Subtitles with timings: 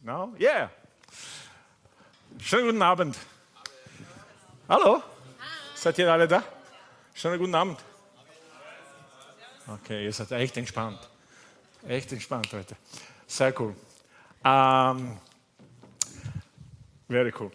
[0.00, 0.34] No?
[0.38, 0.70] Yeah.
[2.40, 3.16] Schönen guten Abend.
[4.68, 5.02] Hallo?
[5.74, 6.42] Seid ihr alle da?
[7.14, 7.78] Schönen guten Abend.
[9.66, 11.00] Okay, ihr seid echt entspannt.
[11.86, 12.76] Echt entspannt heute.
[13.26, 13.74] Sehr cool.
[14.44, 15.18] Um,
[17.08, 17.50] very cool.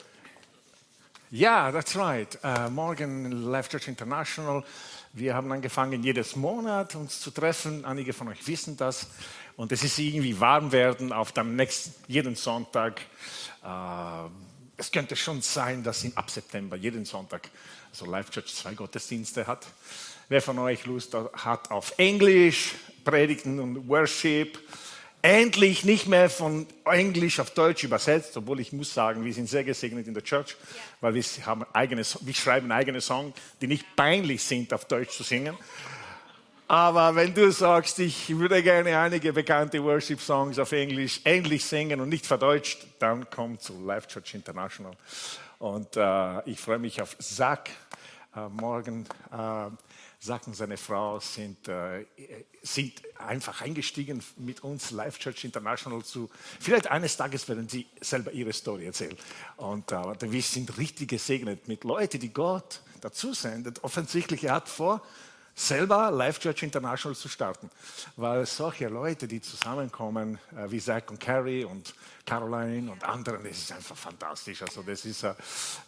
[1.32, 2.38] Ja, that's right.
[2.44, 4.64] Uh, morgen Life Church International.
[5.16, 7.86] Wir haben angefangen, jedes Monat uns zu treffen.
[7.86, 9.06] Einige von euch wissen das.
[9.56, 13.00] Und es ist irgendwie warm werden auf dem nächsten, jeden Sonntag.
[13.64, 14.32] Uh,
[14.76, 17.52] es könnte schon sein, dass ab September jeden Sonntag
[17.92, 19.68] so Life Church zwei Gottesdienste hat.
[20.30, 22.74] Wer von euch Lust hat auf Englisch,
[23.06, 24.58] Predigten und Worship,
[25.24, 29.64] endlich nicht mehr von Englisch auf Deutsch übersetzt, obwohl ich muss sagen, wir sind sehr
[29.64, 30.58] gesegnet in der Church,
[31.00, 35.24] weil wir, haben eigene, wir schreiben eigene Songs, die nicht peinlich sind, auf Deutsch zu
[35.24, 35.58] singen.
[36.68, 42.10] Aber wenn du sagst, ich würde gerne einige bekannte Worship-Songs auf Englisch endlich singen und
[42.10, 44.94] nicht verdeutscht, dann komm zu Life Church International.
[45.58, 47.64] Und äh, ich freue mich auf Zach
[48.36, 49.06] äh, morgen.
[49.32, 49.70] Äh,
[50.24, 52.06] Zach und seine Frau sind, äh,
[52.62, 56.30] sind einfach eingestiegen mit uns, Life Church International, zu.
[56.60, 59.18] Vielleicht eines Tages werden sie selber ihre Story erzählen.
[59.58, 63.84] Und äh, wir sind richtig gesegnet mit Leuten, die Gott dazu sendet.
[63.84, 65.02] Offensichtlich, er hat vor,
[65.56, 67.70] selber Life Church International zu starten.
[68.16, 71.94] Weil solche Leute, die zusammenkommen, äh, wie Zach und Carrie und
[72.26, 74.62] Caroline und anderen, das ist einfach fantastisch.
[74.62, 75.34] Also das ist, äh,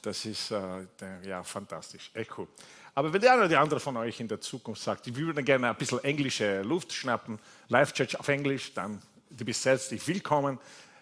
[0.02, 0.86] das ist äh,
[1.24, 2.48] ja, fantastisch, echt cool.
[2.94, 5.44] Aber wenn der eine oder die andere von euch in der Zukunft sagt, ich würde
[5.44, 10.58] gerne ein bisschen englische Luft schnappen, Life Church auf Englisch, dann du bist herzlich willkommen,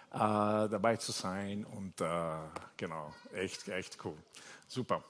[0.09, 1.63] dabei zu sein.
[1.65, 1.93] Und
[2.77, 4.17] genau, echt, echt cool.
[4.67, 5.03] Super.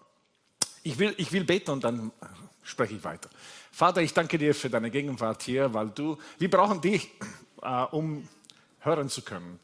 [0.84, 2.12] Ich will, ich will beten und dann
[2.62, 3.30] spreche ich weiter.
[3.72, 7.10] Vater, ich danke dir für deine Gegenwart hier, weil du, wir brauchen dich,
[7.62, 8.28] äh, um
[8.80, 9.60] hören zu können.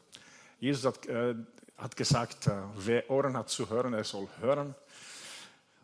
[0.60, 1.34] Jesus hat, äh,
[1.76, 4.74] hat gesagt, äh, wer Ohren hat zu hören, er soll hören.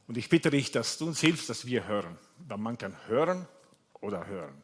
[0.09, 2.17] Und ich bitte dich, dass du uns hilfst, dass wir hören.
[2.49, 3.47] Weil man kann hören
[4.01, 4.63] oder hören.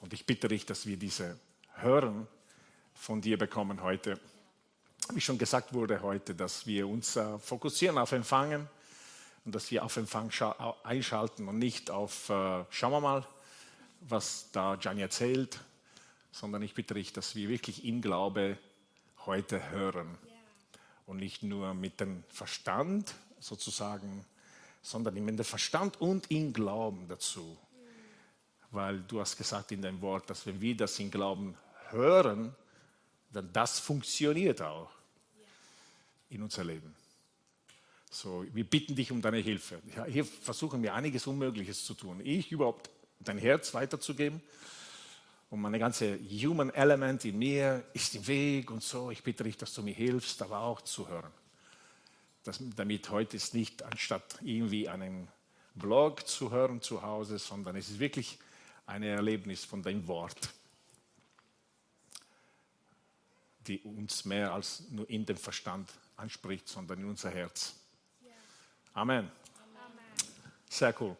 [0.00, 1.38] Und ich bitte dich, dass wir diese
[1.74, 2.26] Hören
[2.94, 4.18] von dir bekommen heute.
[5.12, 8.66] Wie schon gesagt wurde heute, dass wir uns äh, fokussieren auf Empfangen
[9.44, 10.30] und dass wir auf Empfang
[10.82, 13.26] einschalten und nicht auf, äh, schauen wir mal,
[14.00, 15.60] was da Gianni erzählt,
[16.32, 18.58] sondern ich bitte dich, dass wir wirklich in Glaube
[19.26, 20.18] heute hören
[21.06, 24.24] und nicht nur mit dem Verstand sozusagen,
[24.82, 27.58] sondern mit dem Verstand und in Glauben dazu.
[28.70, 31.56] Weil du hast gesagt in deinem Wort, dass wenn wir das in Glauben
[31.90, 32.54] hören,
[33.32, 34.90] dann das funktioniert auch
[36.30, 36.94] in unser Leben.
[38.12, 39.80] So, wir bitten dich um deine Hilfe.
[39.94, 42.20] Ja, hier versuchen wir einiges Unmögliches zu tun.
[42.24, 42.90] Ich überhaupt
[43.20, 44.42] dein Herz weiterzugeben.
[45.48, 49.12] Und meine ganze Human Element in mir ist im Weg und so.
[49.12, 51.30] Ich bitte dich, dass du mir hilfst, aber auch zu hören.
[52.42, 55.28] Das, damit heute ist nicht anstatt irgendwie einen
[55.76, 58.38] Blog zu hören zu Hause, sondern es ist wirklich
[58.86, 60.50] ein Erlebnis von deinem Wort,
[63.68, 67.79] die uns mehr als nur in den Verstand anspricht, sondern in unser Herz.
[68.94, 69.30] Amen.
[70.68, 71.16] Sehr cool.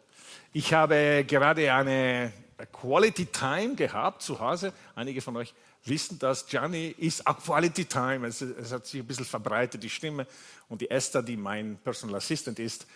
[0.52, 2.32] Ich habe gerade eine
[2.72, 4.72] Quality Time gehabt zu Hause.
[4.94, 5.54] Einige von euch
[5.84, 6.46] wissen das.
[6.46, 8.26] Gianni ist auch Quality Time.
[8.26, 10.26] Es, es, hat sich ein bisschen verbreitet, die Stimme.
[10.68, 12.86] Und die Esther, die mein Personal Assistant ist,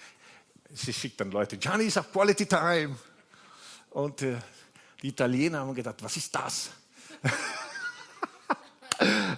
[0.71, 2.97] sie schickt dann Leute, Gianni ist auch Quality Time.
[3.91, 4.37] Und äh,
[5.01, 6.71] die Italiener haben gedacht, was ist das?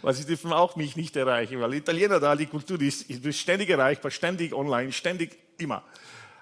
[0.06, 3.38] weil sie dürfen auch mich nicht erreichen, weil Italiener da, die Kultur die ist, ist
[3.40, 5.82] ständig erreichbar, ständig online, ständig immer.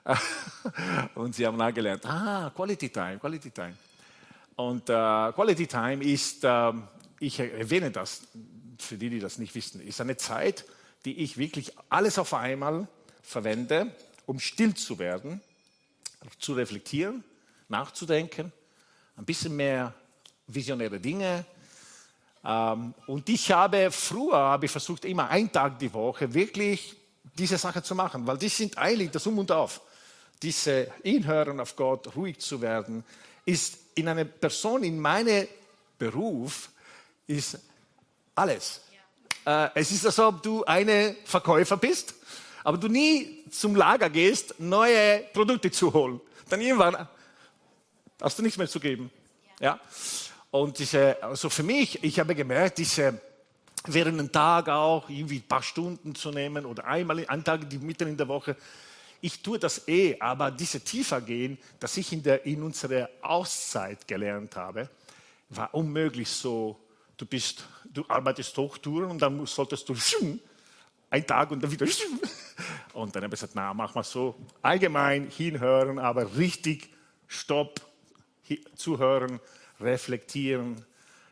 [1.15, 3.75] Und sie haben nachgelernt, ah, Quality Time, Quality Time.
[4.57, 6.75] Und uh, Quality Time ist, uh,
[7.19, 8.25] ich erwähne das
[8.79, 10.67] für die, die das nicht wissen, ist eine Zeit,
[11.07, 12.87] die ich wirklich alles auf einmal
[13.23, 13.91] verwende,
[14.27, 15.41] um still zu werden,
[16.39, 17.25] zu reflektieren,
[17.71, 18.53] nachzudenken,
[19.17, 19.95] ein bisschen mehr
[20.49, 21.47] visionäre Dinge
[22.45, 26.95] und ich habe früher habe ich versucht, immer einen Tag die Woche wirklich
[27.39, 29.81] diese Sache zu machen, weil die sind eigentlich das Um und Auf.
[30.43, 33.03] Diese Inhören auf Gott, ruhig zu werden,
[33.47, 35.49] ist in einer Person, in meinem
[35.99, 36.69] Beruf,
[37.27, 37.59] ist
[38.35, 38.83] alles.
[39.47, 39.67] Ja.
[39.67, 42.15] Äh, es ist, als ob du eine Verkäufer bist,
[42.63, 46.21] aber du nie zum Lager gehst, neue Produkte zu holen.
[46.49, 47.09] Dann irgendwann
[48.21, 49.11] hast du nichts mehr zu geben.
[49.61, 49.67] Ja.
[49.67, 49.81] ja?
[50.55, 53.21] Und diese, also für mich, ich habe gemerkt, diese
[53.87, 57.79] während einem Tag auch irgendwie ein paar Stunden zu nehmen oder einmal einen Tag die
[57.79, 58.55] mitten in der Woche.
[59.21, 64.07] Ich tue das eh, aber diese tiefer gehen, das ich in, der, in unserer Auszeit
[64.07, 64.89] gelernt habe,
[65.49, 66.79] war unmöglich so
[67.17, 69.97] du, bist, du arbeitest Hochtouren und dann solltest du
[71.11, 71.85] ein Tag und dann wieder.
[72.93, 74.37] Und dann habe ich gesagt, na, mach mal so.
[74.63, 76.91] Allgemein hinhören, aber richtig
[77.27, 77.81] Stopp,
[78.77, 79.41] zuhören,
[79.81, 80.85] reflektieren,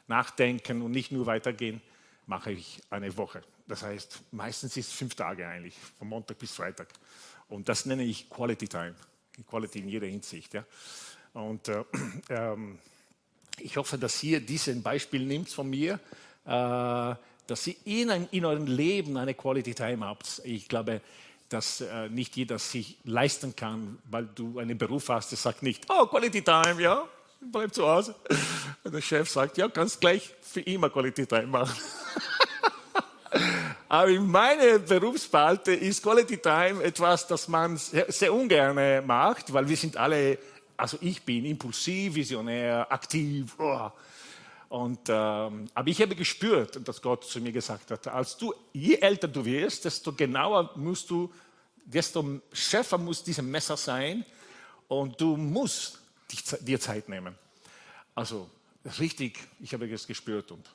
[0.08, 1.80] nachdenken und nicht nur weitergehen,
[2.26, 3.42] mache ich eine Woche.
[3.66, 6.88] Das heißt, meistens ist es fünf Tage eigentlich, von Montag bis Freitag.
[7.48, 8.94] Und das nenne ich Quality Time.
[9.48, 10.54] Quality in jeder Hinsicht.
[10.54, 10.64] Ja.
[11.34, 11.84] Und äh,
[12.30, 12.78] ähm,
[13.58, 16.00] ich hoffe, dass ihr diesen Beispiel nimmt von mir,
[16.44, 17.14] äh,
[17.46, 20.40] dass ihr in, in eurem Leben eine Quality Time habt.
[20.44, 21.00] Ich glaube,
[21.48, 25.86] dass äh, nicht jeder sich leisten kann, weil du einen Beruf hast, der sagt nicht,
[25.90, 27.06] oh, Quality Time, ja,
[27.50, 28.14] bleib zu Hause.
[28.84, 31.76] Und der Chef sagt, ja, kannst gleich für immer Quality Time machen.
[33.88, 39.76] Aber in meiner Berufspalte ist Quality Time etwas, das man sehr, ungern macht, weil wir
[39.76, 40.38] sind alle,
[40.76, 43.54] also ich bin impulsiv, visionär, aktiv.
[43.58, 43.90] Oh.
[44.70, 48.94] Und, ähm, aber ich habe gespürt, dass Gott zu mir gesagt hat, als du, je
[48.94, 51.30] älter du wirst, desto genauer musst du,
[51.84, 54.24] desto schärfer muss dieses Messer sein
[54.88, 56.01] und du musst
[56.60, 57.34] dir Zeit nehmen.
[58.14, 58.48] Also
[58.98, 60.50] richtig, ich habe es gespürt.
[60.50, 60.68] Und,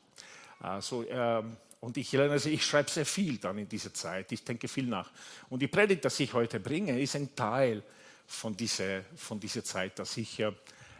[0.59, 4.67] also, ähm, und ich, also ich schreibe sehr viel dann in dieser Zeit, ich denke
[4.67, 5.11] viel nach.
[5.49, 7.83] Und die Predigt, die ich heute bringe, ist ein Teil
[8.25, 10.51] von dieser, von dieser Zeit, die ich äh,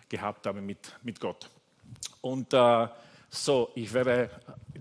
[0.08, 1.50] gehabt habe mit, mit Gott.
[2.22, 2.88] Und äh,
[3.30, 4.30] so, ich werde,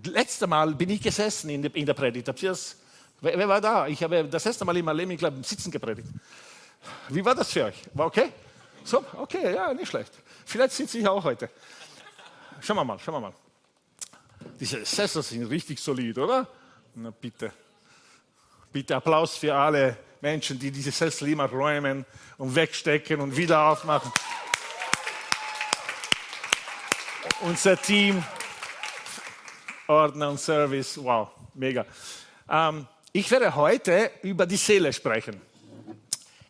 [0.05, 2.29] letztes Mal bin ich gesessen in der, in der Predigt.
[2.29, 2.77] Das,
[3.21, 3.87] wer, wer, war da?
[3.89, 6.09] Ich habe das erste Mal in meinem Leben, ich glaube, sitzen gepredigt.
[7.09, 7.83] Wie war das für euch?
[7.95, 8.33] War okay?
[8.87, 10.13] So, okay, ja, nicht schlecht.
[10.45, 11.51] Vielleicht sitze ich auch heute.
[12.61, 13.33] Schauen wir mal, schauen wir mal.
[14.59, 16.47] Diese Sessel sind richtig solid, oder?
[16.95, 17.53] Na bitte.
[18.73, 22.07] Bitte Applaus für alle Menschen, die diese Sessel immer räumen
[22.39, 24.13] und wegstecken und wieder aufmachen
[27.41, 28.23] unser Team,
[29.87, 31.85] Ordner und Service, wow, mega.
[32.49, 35.41] Ähm, ich werde heute über die Seele sprechen.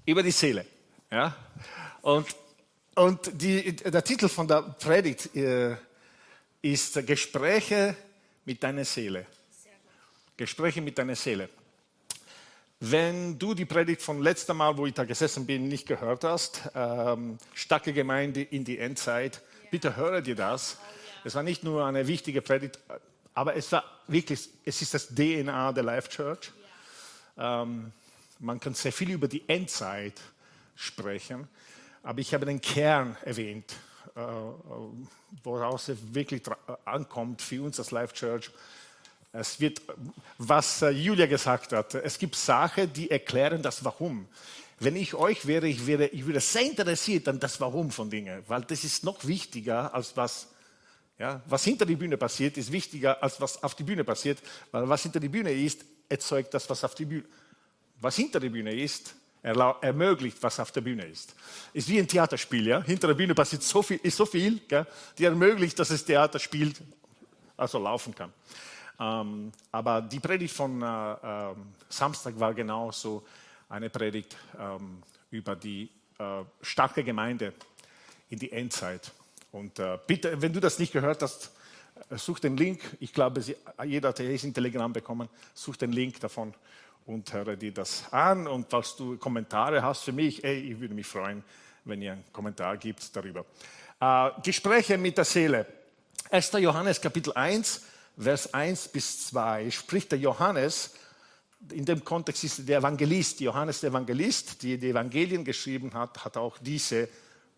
[0.04, 0.64] Über die Seele.
[1.10, 1.34] Ja?
[2.06, 2.36] Und,
[2.94, 5.74] und die, der Titel von der Predigt äh,
[6.62, 7.96] ist Gespräche
[8.44, 9.26] mit deiner Seele.
[10.36, 11.48] Gespräche mit deiner Seele.
[12.78, 16.62] Wenn du die Predigt von letztem Mal, wo ich da gesessen bin, nicht gehört hast,
[16.76, 19.42] ähm, starke Gemeinde in die Endzeit,
[19.72, 20.78] Bitte höre dir das.
[21.24, 22.78] Es war nicht nur eine wichtige Predigt,
[23.34, 26.52] aber es war wirklich, es ist das DNA der Life Church.
[27.36, 27.90] Ähm,
[28.38, 30.20] man kann sehr viel über die Endzeit
[30.76, 31.48] sprechen,
[32.06, 33.74] aber ich habe den Kern erwähnt,
[34.14, 34.20] äh,
[35.42, 36.40] woraus es wirklich
[36.84, 38.52] ankommt für uns als Life Church.
[39.32, 39.82] Es wird,
[40.38, 44.28] was äh, Julia gesagt hat, es gibt Sachen, die erklären das Warum.
[44.78, 48.40] Wenn ich euch wäre, ich wäre, ich wäre sehr interessiert an das Warum von Dingen,
[48.46, 50.46] weil das ist noch wichtiger als was,
[51.18, 54.38] ja, was hinter die Bühne passiert, ist wichtiger als was auf die Bühne passiert,
[54.70, 57.24] weil was hinter die Bühne ist, erzeugt das, was auf die Bühne,
[58.00, 61.34] was hinter der Bühne ist, ermöglicht, was auf der Bühne ist.
[61.72, 62.82] Ist wie ein Theaterspiel, ja.
[62.82, 64.86] Hinter der Bühne passiert so viel, ist so viel, gell,
[65.18, 66.80] die ermöglicht, dass das Theater spielt,
[67.56, 68.32] also laufen kann.
[68.98, 71.54] Ähm, aber die Predigt von äh, äh,
[71.88, 73.24] Samstag war genauso
[73.68, 77.52] eine Predigt ähm, über die äh, starke Gemeinde
[78.30, 79.12] in die Endzeit.
[79.52, 81.52] Und äh, bitte, wenn du das nicht gehört hast,
[82.08, 82.80] äh, such den Link.
[83.00, 83.42] Ich glaube,
[83.84, 85.28] jeder hat es in Telegram bekommen.
[85.54, 86.54] Such den Link davon
[87.06, 88.46] und höre dir das an.
[88.46, 91.42] Und falls du Kommentare hast für mich, ey, ich würde mich freuen,
[91.84, 93.44] wenn ihr einen Kommentar gibt darüber.
[94.00, 95.66] Äh, Gespräche mit der Seele.
[96.30, 96.52] 1.
[96.52, 97.82] Johannes Kapitel 1,
[98.18, 100.94] Vers 1 bis 2 spricht der Johannes
[101.72, 106.36] in dem Kontext ist der Evangelist, Johannes der Evangelist, der die Evangelien geschrieben hat, hat
[106.36, 107.08] auch diese,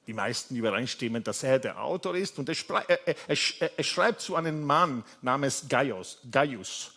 [0.06, 2.38] die meisten übereinstimmen, dass er der Autor ist.
[2.38, 2.56] Und er,
[2.88, 6.18] er, er, er schreibt zu einem Mann namens Gaius.
[6.30, 6.92] Gaius.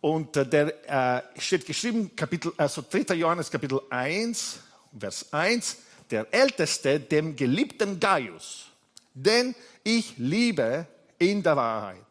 [0.00, 3.14] Und äh, der äh, steht geschrieben, Kapitel, also 3.
[3.14, 4.58] Johannes Kapitel 1,
[4.98, 5.76] Vers 1,
[6.10, 8.66] der Älteste, dem geliebten Gaius,
[9.14, 10.86] denn ich liebe
[11.18, 12.04] in der Wahrheit.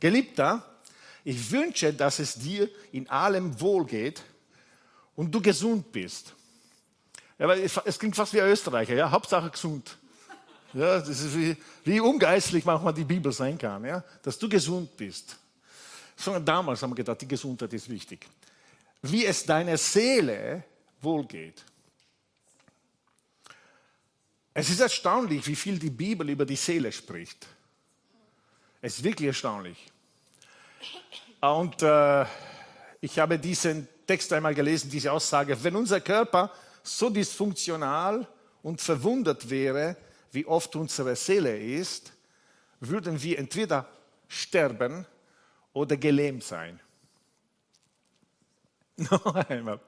[0.00, 0.64] Geliebter,
[1.24, 4.22] ich wünsche, dass es dir in allem wohlgeht
[5.14, 6.34] und du gesund bist.
[7.38, 9.10] Ja, es klingt fast wie Österreicher, ja?
[9.10, 9.98] Hauptsache gesund.
[10.72, 14.04] Ja, das ist wie, wie ungeistlich manchmal die Bibel sein kann, ja?
[14.22, 15.36] dass du gesund bist.
[16.16, 18.26] Schon damals haben wir gedacht, die Gesundheit ist wichtig.
[19.02, 20.64] Wie es deiner Seele
[21.00, 21.62] wohlgeht.
[24.54, 27.46] Es ist erstaunlich, wie viel die Bibel über die Seele spricht.
[28.80, 29.92] Es ist wirklich erstaunlich.
[31.40, 32.24] Und äh,
[33.00, 36.50] ich habe diesen Text einmal gelesen, diese Aussage, wenn unser Körper
[36.82, 38.26] so dysfunktional
[38.62, 39.96] und verwundert wäre,
[40.32, 42.12] wie oft unsere Seele ist,
[42.80, 43.88] würden wir entweder
[44.28, 45.06] sterben
[45.76, 46.80] oder gelähmt sein.
[48.96, 49.78] Noch einmal.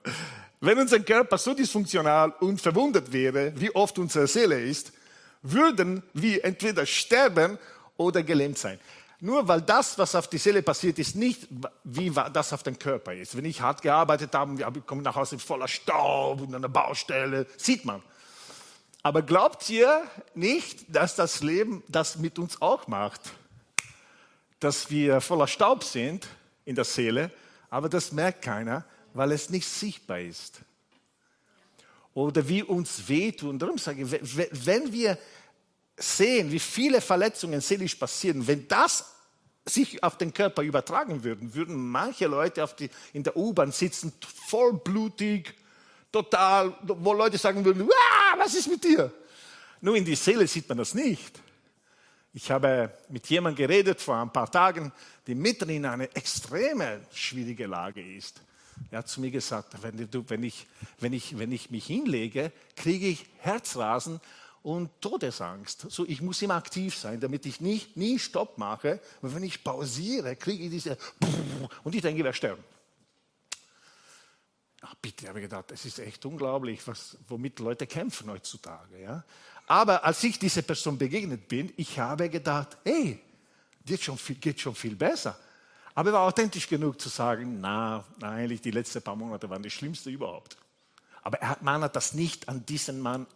[0.61, 4.93] Wenn unser Körper so dysfunktional und verwundet wäre, wie oft unsere Seele ist,
[5.41, 7.59] würden wir entweder sterben
[7.97, 8.79] oder gelähmt sein.
[9.21, 11.49] Nur weil das, was auf die Seele passiert, ist nicht,
[11.85, 13.35] wie das auf den Körper ist.
[13.35, 17.47] Wenn ich hart gearbeitet habe, wir kommen nach Hause voller Staub und an der Baustelle,
[17.57, 18.03] sieht man.
[19.03, 20.03] Aber glaubt ihr
[20.35, 23.33] nicht, dass das Leben das mit uns auch macht?
[24.61, 26.27] Dass wir voller Staub sind
[26.65, 27.31] in der Seele,
[27.71, 28.85] aber das merkt keiner,
[29.15, 30.61] weil es nicht sichtbar ist.
[32.15, 33.59] Oder wie uns wehtun.
[33.59, 35.19] Darum sage ich, wenn wir
[35.97, 39.05] sehen, wie viele Verletzungen seelisch passieren, wenn das
[39.65, 44.13] sich auf den Körper übertragen würden, würden manche Leute die, in der U-Bahn sitzen,
[44.47, 45.55] vollblutig,
[46.11, 47.89] total, wo Leute sagen würden,
[48.39, 49.13] was ist mit dir?
[49.81, 51.39] Nur in die Seele sieht man das nicht.
[52.39, 54.93] Ich habe mit jemandem geredet vor ein paar Tagen,
[55.27, 58.41] der mitten in einer extreme schwierige Lage ist.
[58.93, 60.69] Er hat zu mir gesagt, wenn, du, wenn, ich,
[61.01, 64.21] wenn, ich, wenn ich mich hinlege, kriege ich Herzrasen
[64.63, 65.91] und Todesangst.
[65.91, 69.01] So, ich muss immer aktiv sein, damit ich nicht, nie Stopp mache.
[69.21, 70.97] Und wenn ich pausiere, kriege ich diese
[71.83, 72.63] und ich denke, ich werde sterben.
[74.83, 79.03] Ach, bitte, habe gedacht, es ist echt unglaublich, was, womit Leute kämpfen heutzutage.
[79.03, 79.25] Ja?
[79.69, 83.21] Aber als ich dieser Person begegnet bin, ich habe gedacht, hey,
[83.85, 85.39] geht schon viel, geht schon viel besser.
[85.95, 89.71] Aber er war authentisch genug zu sagen, na, eigentlich die letzten paar Monate waren die
[89.71, 90.57] schlimmste überhaupt.
[91.23, 93.27] Aber er, man hat das nicht an diesen Mann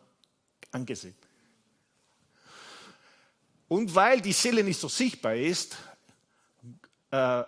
[0.71, 1.15] angesehen.
[3.69, 5.77] Und weil die Seele nicht so sichtbar ist,
[7.11, 7.43] äh,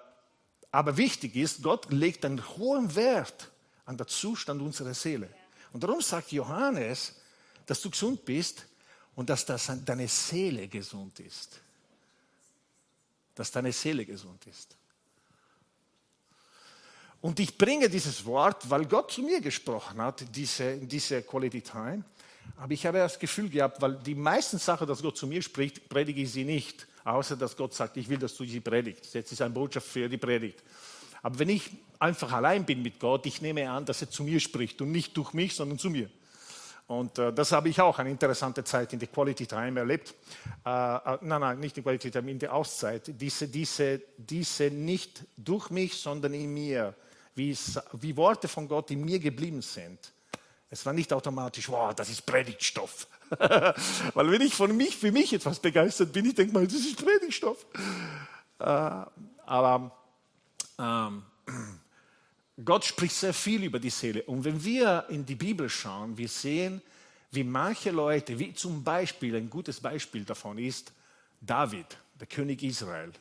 [0.71, 3.50] aber wichtig ist, Gott legt einen hohen Wert
[3.87, 5.31] an den Zustand unserer Seele.
[5.73, 7.14] Und darum sagt Johannes,
[7.64, 8.67] dass du gesund bist
[9.16, 11.61] und dass das deine Seele gesund ist.
[13.35, 14.76] Dass deine Seele gesund ist.
[17.21, 22.04] Und ich bringe dieses Wort, weil Gott zu mir gesprochen hat, diese, diese Quality Time.
[22.56, 25.88] Aber ich habe das Gefühl gehabt, weil die meisten Sachen, dass Gott zu mir spricht,
[25.88, 26.87] predige ich sie nicht.
[27.02, 29.14] Außer dass Gott sagt, ich will, dass du sie predigst.
[29.14, 30.62] Jetzt ist eine Botschaft für die Predigt.
[31.23, 34.40] Aber wenn ich einfach allein bin mit Gott, ich nehme an, dass er zu mir
[34.40, 36.11] spricht und nicht durch mich, sondern zu mir.
[36.87, 40.14] Und äh, das habe ich auch eine interessante Zeit in der Quality Time erlebt.
[40.64, 43.05] Äh, äh, nein, nein, nicht in Quality Time, in der Auszeit.
[43.21, 46.95] Diese, diese, diese nicht durch mich, sondern in mir.
[47.35, 47.57] Wie,
[47.95, 49.99] wie Worte von Gott in mir geblieben sind.
[50.71, 53.09] Es war nicht automatisch, wow, das ist Predigtstoff.
[53.38, 57.03] Weil wenn ich von mich, für mich etwas begeistert bin, ich denke mal, das ist
[57.03, 57.64] Predigtstoff.
[58.59, 58.64] Äh,
[59.47, 59.91] aber
[60.79, 61.23] ähm,
[62.63, 64.23] Gott spricht sehr viel über die Seele.
[64.25, 66.83] Und wenn wir in die Bibel schauen, wir sehen,
[67.31, 70.93] wie manche Leute, wie zum Beispiel, ein gutes Beispiel davon ist
[71.41, 71.87] David,
[72.21, 73.13] der König Israel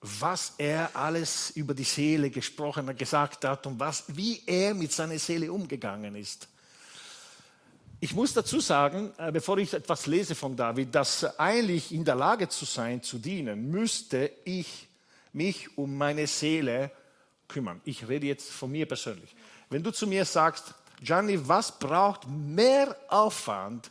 [0.00, 4.92] was er alles über die Seele gesprochen und gesagt hat und was, wie er mit
[4.92, 6.48] seiner Seele umgegangen ist.
[7.98, 12.14] Ich muss dazu sagen, äh, bevor ich etwas lese von David, dass eigentlich in der
[12.14, 14.86] Lage zu sein, zu dienen, müsste ich
[15.32, 17.05] mich um meine Seele kümmern.
[17.84, 19.34] Ich rede jetzt von mir persönlich.
[19.70, 23.90] Wenn du zu mir sagst, Gianni, was braucht mehr Aufwand,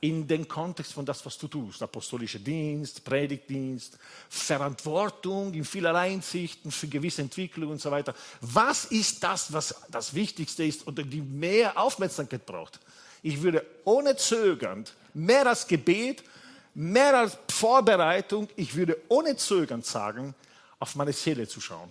[0.00, 1.82] in den Kontext von das, was du tust.
[1.82, 8.14] Apostolischer Dienst, Predigtdienst, Verantwortung in vielerlei Hinsichten für gewisse Entwicklung und so weiter.
[8.40, 12.78] Was ist das, was das Wichtigste ist oder die mehr Aufmerksamkeit braucht?
[13.22, 16.22] Ich würde ohne Zögern, mehr als Gebet,
[16.74, 20.34] mehr als Vorbereitung, ich würde ohne Zögern sagen,
[20.78, 21.90] auf meine Seele zu schauen.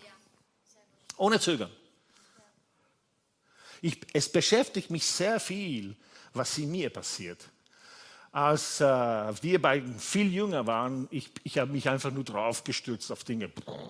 [1.17, 1.71] Ohne Zögern.
[3.81, 5.95] Ich, es beschäftigt mich sehr viel,
[6.33, 7.47] was in mir passiert
[8.37, 13.11] als äh, wir beiden viel jünger waren, ich, ich habe mich einfach nur drauf gestürzt
[13.11, 13.49] auf Dinge.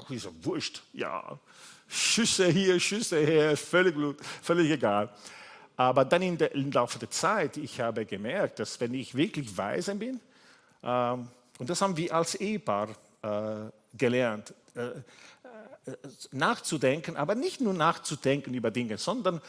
[0.10, 1.38] Ich so, wurscht, ja.
[1.90, 3.96] Schüsse hier, Schüsse her, völlig,
[4.42, 5.10] völlig egal.
[5.76, 9.58] Aber dann in der, im Laufe der Zeit, ich habe gemerkt, dass wenn ich wirklich
[9.58, 10.20] weise bin,
[10.82, 11.12] äh,
[11.60, 12.90] und das haben wir als Ehepaar
[13.24, 14.92] äh, gelernt, äh,
[16.32, 19.42] nachzudenken, aber nicht nur nachzudenken über Dinge, sondern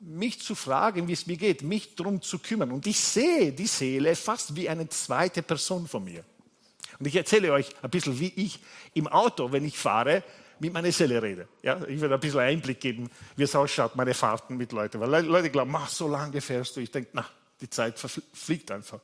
[0.00, 2.72] mich zu fragen, wie es mir geht, mich darum zu kümmern.
[2.72, 6.24] Und ich sehe die Seele fast wie eine zweite Person von mir.
[6.98, 8.60] Und ich erzähle euch ein bisschen, wie ich
[8.92, 10.22] im Auto, wenn ich fahre,
[10.60, 11.48] mit meiner Seele rede.
[11.62, 15.00] Ja, ich werde ein bisschen Einblick geben, wie es ausschaut, meine Fahrten mit Leuten.
[15.00, 16.80] Weil Leute glauben, mach so lange fährst du.
[16.80, 17.26] Ich denke, na,
[17.60, 17.98] die Zeit
[18.32, 19.00] fliegt einfach.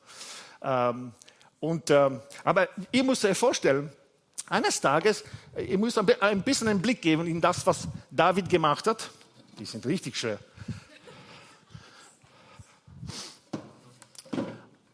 [0.61, 1.11] Ähm,
[1.59, 3.91] und, ähm, aber ihr müsst euch vorstellen,
[4.51, 5.23] eines Tages,
[5.57, 9.09] ihr müsst ein bisschen einen Blick geben in das, was David gemacht hat.
[9.57, 10.39] Die sind richtig schwer.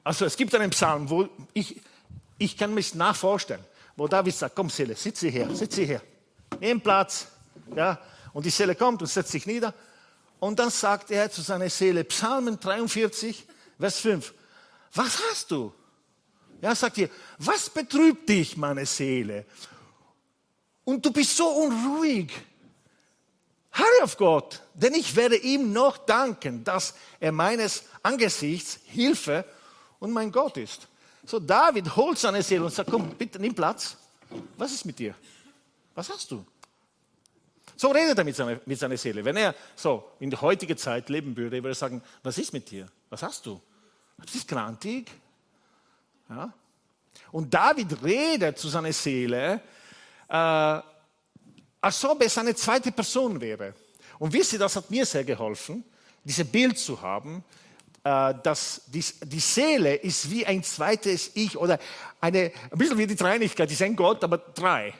[0.04, 1.82] Also es gibt einen Psalm, wo ich,
[2.38, 3.64] ich kann mich nachvorstellen,
[3.96, 6.02] wo David sagt, komm Seele, sitze hier, sitze hier,
[6.60, 7.28] nimm Platz.
[7.76, 8.00] Ja?
[8.34, 9.74] Und die Seele kommt und setzt sich nieder.
[10.40, 13.46] Und dann sagt er zu seiner Seele, Psalmen 43,
[13.80, 14.34] Vers 5,
[14.94, 15.74] was hast du?
[16.62, 19.46] Ja, sagt ihr, was betrübt dich, meine Seele?
[20.84, 22.32] Und du bist so unruhig.
[23.72, 29.46] Harre auf Gott, denn ich werde ihm noch danken, dass er meines Angesichts Hilfe
[30.00, 30.88] und mein Gott ist.
[31.26, 33.98] So David holt seine Seele und sagt, komm, bitte nimm Platz.
[34.58, 35.14] Was ist mit dir?
[35.94, 36.44] Was hast du?
[37.76, 39.24] So redet er mit seiner, mit seiner Seele.
[39.24, 42.72] Wenn er so in der heutigen Zeit leben würde, würde er sagen, was ist mit
[42.72, 42.88] dir?
[43.10, 43.62] Was hast du?
[44.18, 45.12] Du bist krantig.
[46.30, 46.54] Ja?
[47.32, 49.62] Und David redet zu seiner Seele,
[50.30, 50.82] äh,
[51.82, 53.74] als ob es eine zweite Person wäre.
[54.20, 55.84] Und wisst ihr, das hat mir sehr geholfen,
[56.24, 57.44] dieses Bild zu haben,
[58.04, 61.80] äh, dass die, die, Seele ist wie ein zweites Ich oder
[62.20, 64.94] eine, ein bisschen wie die Dreinigkeit, die ist ein Gott, aber drei.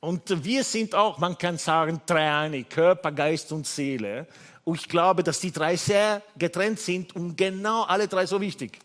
[0.00, 4.26] Und wir sind auch, man kann sagen, dreieinig, Körper, Geist und Seele.
[4.64, 8.78] Und ich glaube, dass die drei sehr getrennt sind und genau alle drei so wichtig.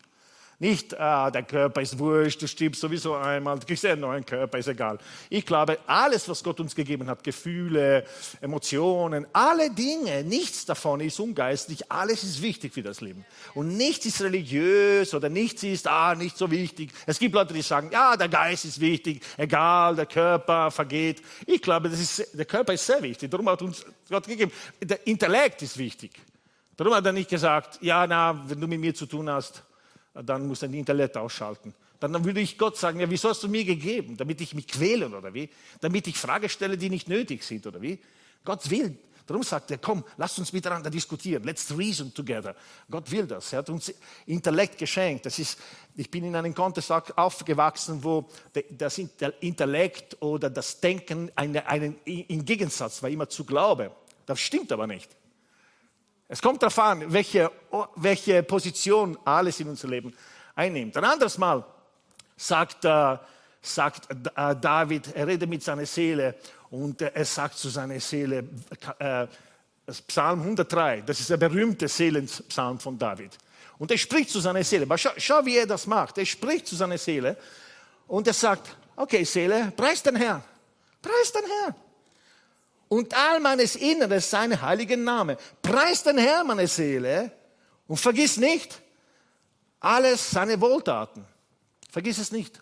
[0.62, 4.58] Nicht, ah, der Körper ist wurscht, du stirbst sowieso einmal, du kriegst einen neuen Körper,
[4.58, 4.98] ist egal.
[5.30, 8.04] Ich glaube, alles, was Gott uns gegeben hat, Gefühle,
[8.42, 13.26] Emotionen, alle Dinge, nichts davon ist ungeistlich, alles ist wichtig für das Leben.
[13.54, 16.92] Und nichts ist religiös oder nichts ist, ah, nicht so wichtig.
[17.06, 21.22] Es gibt Leute, die sagen, ja, der Geist ist wichtig, egal, der Körper vergeht.
[21.46, 24.52] Ich glaube, das ist, der Körper ist sehr wichtig, darum hat uns Gott gegeben.
[24.84, 26.12] Der Intellekt ist wichtig.
[26.76, 29.64] Darum hat er nicht gesagt, ja, na, wenn du mit mir zu tun hast,
[30.24, 31.74] dann muss er die Intellekt ausschalten.
[32.00, 34.16] Dann würde ich Gott sagen, ja, wieso hast du mir gegeben?
[34.16, 35.50] Damit ich mich quäle oder wie?
[35.82, 38.00] Damit ich Fragen stelle, die nicht nötig sind oder wie?
[38.46, 38.98] Gott will.
[39.30, 41.44] Darum sagt er, komm, lass uns miteinander diskutieren.
[41.44, 42.56] Let's reason together.
[42.90, 43.54] Gott will das.
[43.54, 43.94] Er hat uns
[44.26, 45.28] Intellekt geschenkt.
[45.28, 45.60] Das ist,
[45.96, 48.28] ich bin in einem Kontext aufgewachsen, wo
[48.72, 53.92] das Intellekt oder das Denken eine, einen, im Gegensatz war immer zu Glaube.
[54.26, 55.19] Das stimmt aber nicht.
[56.32, 57.52] Es kommt darauf an, welche,
[57.96, 60.18] welche Position alles in unserem Leben
[60.56, 60.96] einnimmt.
[60.96, 61.66] Ein anderes Mal
[62.38, 63.18] sagt, äh,
[63.60, 66.36] sagt äh, David, er redet mit seiner Seele
[66.70, 68.48] und äh, er sagt zu seiner Seele,
[69.00, 69.26] äh,
[70.08, 73.36] Psalm 103, das ist der berühmte Seelenpsalm von David.
[73.80, 74.86] Und er spricht zu seiner Seele.
[75.00, 76.20] Schau, schau, wie er das macht.
[76.20, 77.38] Er spricht zu seiner Seele
[78.06, 80.44] und er sagt, okay Seele, preis den Herrn,
[81.02, 81.76] preis den Herrn
[82.90, 85.38] und all meines Inneres seinen heiligen Namen.
[85.62, 87.32] Preis den Herrn, meine Seele,
[87.88, 88.82] und vergiss nicht
[89.80, 91.26] alles seine Wohltaten.
[91.90, 92.62] Vergiss es nicht.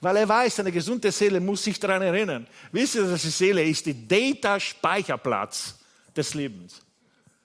[0.00, 2.46] Weil er weiß, eine gesunde Seele muss sich daran erinnern.
[2.72, 5.74] Wisst ihr, dass die Seele ist die Data-Speicherplatz
[6.16, 6.80] des Lebens.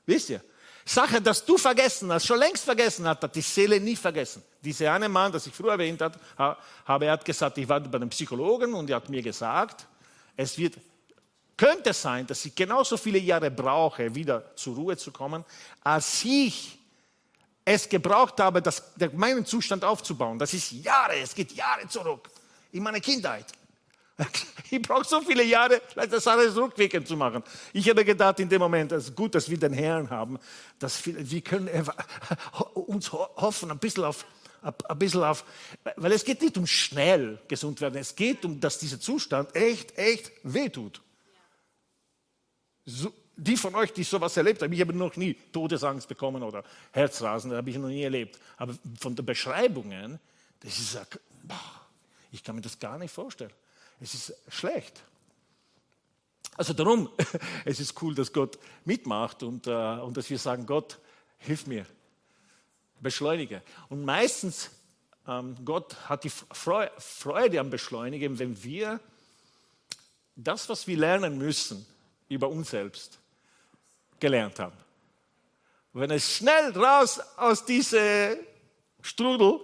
[0.05, 0.41] Wisst ihr?
[0.85, 4.43] Sache, dass du vergessen hast, schon längst vergessen hat, hat die Seele nie vergessen.
[4.61, 6.17] Dieser eine Mann, das ich früher erwähnt habe,
[7.05, 9.87] er hat gesagt, ich war bei einem Psychologen und er hat mir gesagt,
[10.37, 10.75] es wird
[11.57, 15.45] könnte sein, dass ich genauso viele Jahre brauche, wieder zur Ruhe zu kommen,
[15.81, 16.77] als ich
[17.63, 20.37] es gebraucht habe, das, meinen Zustand aufzubauen.
[20.37, 22.29] Das ist Jahre, es geht Jahre zurück
[22.71, 23.45] in meine Kindheit.
[24.71, 27.43] Ich brauche so viele Jahre, das alles rückwirkend zu machen.
[27.71, 30.39] Ich habe gedacht in dem Moment, es ist gut, dass wir den Herrn haben,
[30.79, 31.69] dass wir, wir können
[32.73, 34.25] uns hoffen, ein bisschen auf,
[34.63, 35.45] ein bisschen auf,
[35.97, 39.97] weil es geht nicht um schnell gesund werden, es geht um, dass dieser Zustand echt,
[39.97, 41.01] echt wehtut.
[42.85, 46.63] So, die von euch, die sowas erlebt haben, ich habe noch nie Todesangst bekommen oder
[46.91, 48.39] Herzrasen, das habe ich noch nie erlebt.
[48.57, 50.19] Aber von den Beschreibungen,
[50.61, 50.97] das ist,
[52.31, 53.51] ich kann mir das gar nicht vorstellen.
[53.99, 55.03] Es ist schlecht.
[56.57, 57.09] Also darum,
[57.65, 60.99] es ist cool, dass Gott mitmacht und, äh, und dass wir sagen, Gott,
[61.39, 61.85] hilf mir,
[63.01, 63.61] beschleunige.
[63.89, 64.69] Und meistens,
[65.27, 68.99] ähm, Gott hat die Freude am Beschleunigen, wenn wir
[70.37, 71.85] das, was wir lernen müssen,
[72.29, 73.19] über uns selbst
[74.19, 74.77] gelernt haben.
[75.93, 78.37] Wenn es schnell raus aus diesem
[79.01, 79.61] Strudel,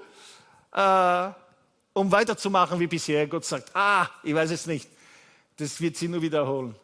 [0.72, 1.30] äh,
[1.94, 4.88] um weiterzumachen wie bisher, Gott sagt, ah, ich weiß es nicht,
[5.58, 6.76] das wird sie nur wiederholen.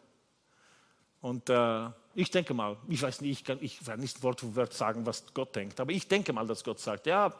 [1.20, 4.54] Und äh, ich denke mal, ich weiß nicht, ich kann, ich werde nicht Wort für
[4.54, 7.32] Wort sagen, was Gott denkt, aber ich denke mal, dass Gott sagt, ja,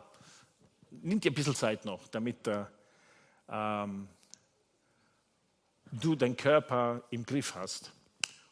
[0.90, 2.64] nimm dir ein bisschen Zeit noch, damit äh,
[3.50, 4.08] ähm,
[5.92, 7.92] du deinen Körper im Griff hast.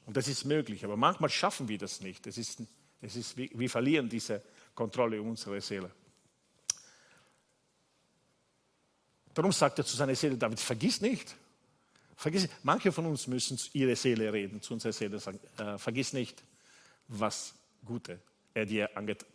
[0.06, 2.26] Und das ist möglich, aber manchmal schaffen wir das nicht.
[2.26, 2.62] Es ist,
[3.02, 4.40] es ist, wir verlieren diese
[4.74, 5.90] Kontrolle unserer Seele.
[9.34, 11.34] Darum sagt er zu seiner Seele, David, vergiss nicht,
[12.16, 16.42] vergiss, manche von uns müssen ihre Seele reden, zu unserer Seele sagen, äh, vergiss nicht,
[17.08, 18.18] was Gute
[18.54, 18.88] er dir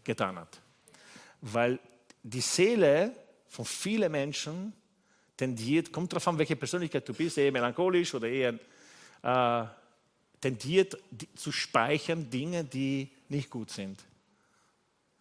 [0.04, 0.60] getan hat.
[1.42, 1.80] Weil
[2.24, 3.16] die Seele
[3.48, 4.74] von vielen Menschen,
[5.38, 8.54] tendiert, kommt darauf an, welche Persönlichkeit du bist, eher melancholisch oder eher
[9.24, 9.81] äh,
[10.42, 14.02] tendiert die, zu speichern Dinge, die nicht gut sind.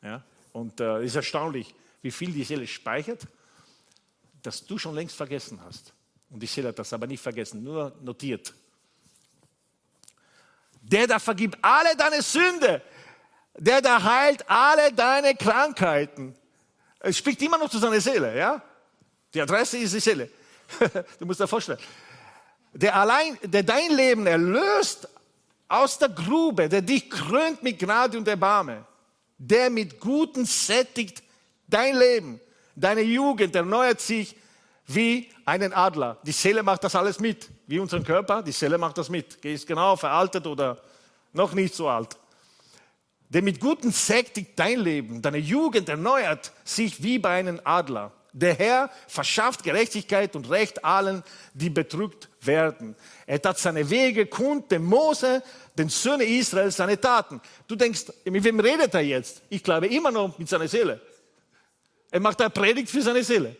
[0.02, 0.24] Ja?
[0.52, 3.26] Und es äh, ist erstaunlich, wie viel die Seele speichert,
[4.42, 5.92] dass du schon längst vergessen hast.
[6.30, 8.54] Und die Seele hat das aber nicht vergessen, nur notiert.
[10.80, 12.82] Der da vergibt alle deine Sünde,
[13.58, 16.34] der da heilt alle deine Krankheiten.
[17.00, 18.62] Es spricht immer noch zu seiner Seele, ja?
[19.34, 20.30] Die Adresse ist die Seele.
[21.18, 21.78] du musst dir vorstellen.
[22.72, 25.08] Der allein, der dein Leben erlöst
[25.68, 28.84] aus der Grube, der dich krönt mit Gnade und Erbarme,
[29.38, 31.22] der mit Guten sättigt
[31.66, 32.40] dein Leben,
[32.76, 34.36] deine Jugend erneuert sich
[34.86, 36.18] wie einen Adler.
[36.24, 39.36] Die Seele macht das alles mit, wie unseren Körper, die Seele macht das mit.
[39.44, 40.78] Ist genau veraltet oder
[41.32, 42.16] noch nicht so alt.
[43.28, 48.12] Der mit Guten sättigt dein Leben, deine Jugend erneuert sich wie bei einem Adler.
[48.32, 52.94] Der Herr verschafft Gerechtigkeit und Recht allen, die betrügt werden.
[53.26, 55.42] Er tat seine Wege kund dem Mose,
[55.76, 57.40] den Söhnen Israels, seine Taten.
[57.66, 59.42] Du denkst, mit wem redet er jetzt?
[59.48, 61.00] Ich glaube immer noch mit seiner Seele.
[62.10, 63.56] Er macht eine Predigt für seine Seele.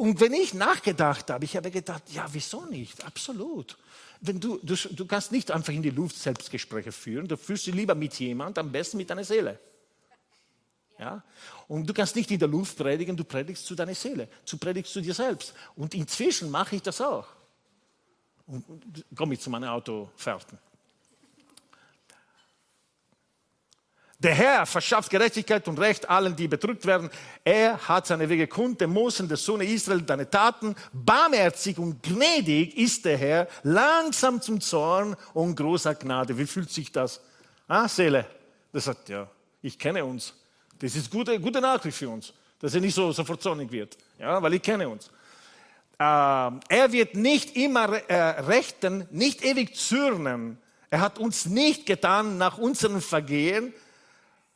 [0.00, 3.04] Und wenn ich nachgedacht habe, ich habe gedacht, ja, wieso nicht?
[3.04, 3.76] Absolut.
[4.22, 7.70] Wenn du, du, du kannst nicht einfach in die Luft Selbstgespräche führen, du führst sie
[7.70, 9.58] lieber mit jemand, am besten mit deiner Seele.
[11.00, 11.22] Ja?
[11.66, 14.92] Und du kannst nicht in der Luft predigen, du predigst zu deiner Seele, du predigst
[14.92, 15.54] zu dir selbst.
[15.74, 17.26] Und inzwischen mache ich das auch.
[18.46, 18.64] Und
[19.16, 20.58] komme ich zu meinen Autofahrten.
[24.18, 27.08] Der Herr verschafft Gerechtigkeit und Recht allen, die bedrückt werden.
[27.42, 30.74] Er hat seine Wege kund, dem Mosen, der Sohn Israel, deine Taten.
[30.92, 36.36] Barmherzig und gnädig ist der Herr, langsam zum Zorn und großer Gnade.
[36.36, 37.22] Wie fühlt sich das?
[37.66, 38.26] Ah, Seele.
[38.74, 39.26] Das sagt, ja,
[39.62, 40.34] ich kenne uns.
[40.80, 43.96] Das ist gute, gute Nachricht für uns, dass er nicht so sofort zornig wird.
[44.18, 45.10] Ja, weil ich kenne uns.
[45.98, 50.58] Ähm, er wird nicht immer äh, rechten, nicht ewig zürnen.
[50.88, 53.74] Er hat uns nicht getan nach unseren Vergehen,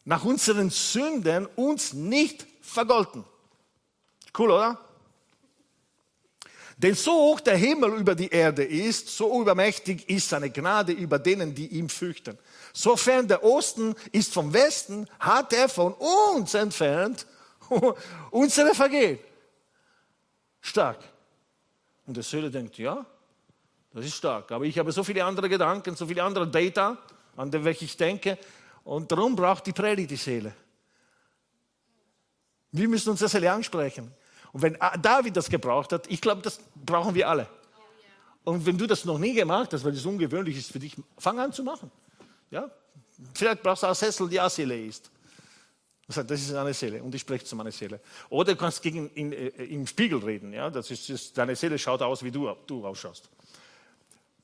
[0.07, 3.25] nach unseren Sünden uns nicht vergolten.
[4.37, 4.81] Cool, oder?
[6.79, 11.19] Denn so hoch der Himmel über die Erde ist, so übermächtig ist seine Gnade über
[11.19, 12.39] denen, die ihm fürchten.
[12.77, 17.25] Sofern der Osten ist vom Westen, hat er von uns entfernt
[18.33, 19.21] unsere Vergehen.
[20.61, 20.99] Stark.
[22.05, 23.07] Und der Söhne denkt, ja,
[23.93, 24.51] das ist stark.
[24.51, 26.99] Aber ich habe so viele andere Gedanken, so viele andere Data,
[27.37, 28.37] an die ich denke.
[28.83, 30.53] Und darum braucht die Predigt die Seele.
[32.73, 34.13] Wir müssen uns das Seele ansprechen.
[34.53, 37.47] Und wenn David das gebraucht hat, ich glaube, das brauchen wir alle.
[38.43, 41.39] Und wenn du das noch nie gemacht hast, weil es ungewöhnlich ist für dich, fang
[41.39, 41.91] an zu machen.
[42.55, 42.71] Ja?
[43.35, 45.11] Vielleicht brauchst du eine Sessel, die auch Seele ist.
[46.07, 47.99] Das ist eine Seele und ich spreche zu meiner Seele.
[48.29, 50.53] Oder du kannst gegen, in, äh, im Spiegel reden.
[50.53, 50.71] Ja?
[50.71, 53.29] Das ist, ist, deine Seele schaut aus, wie du, du ausschaust.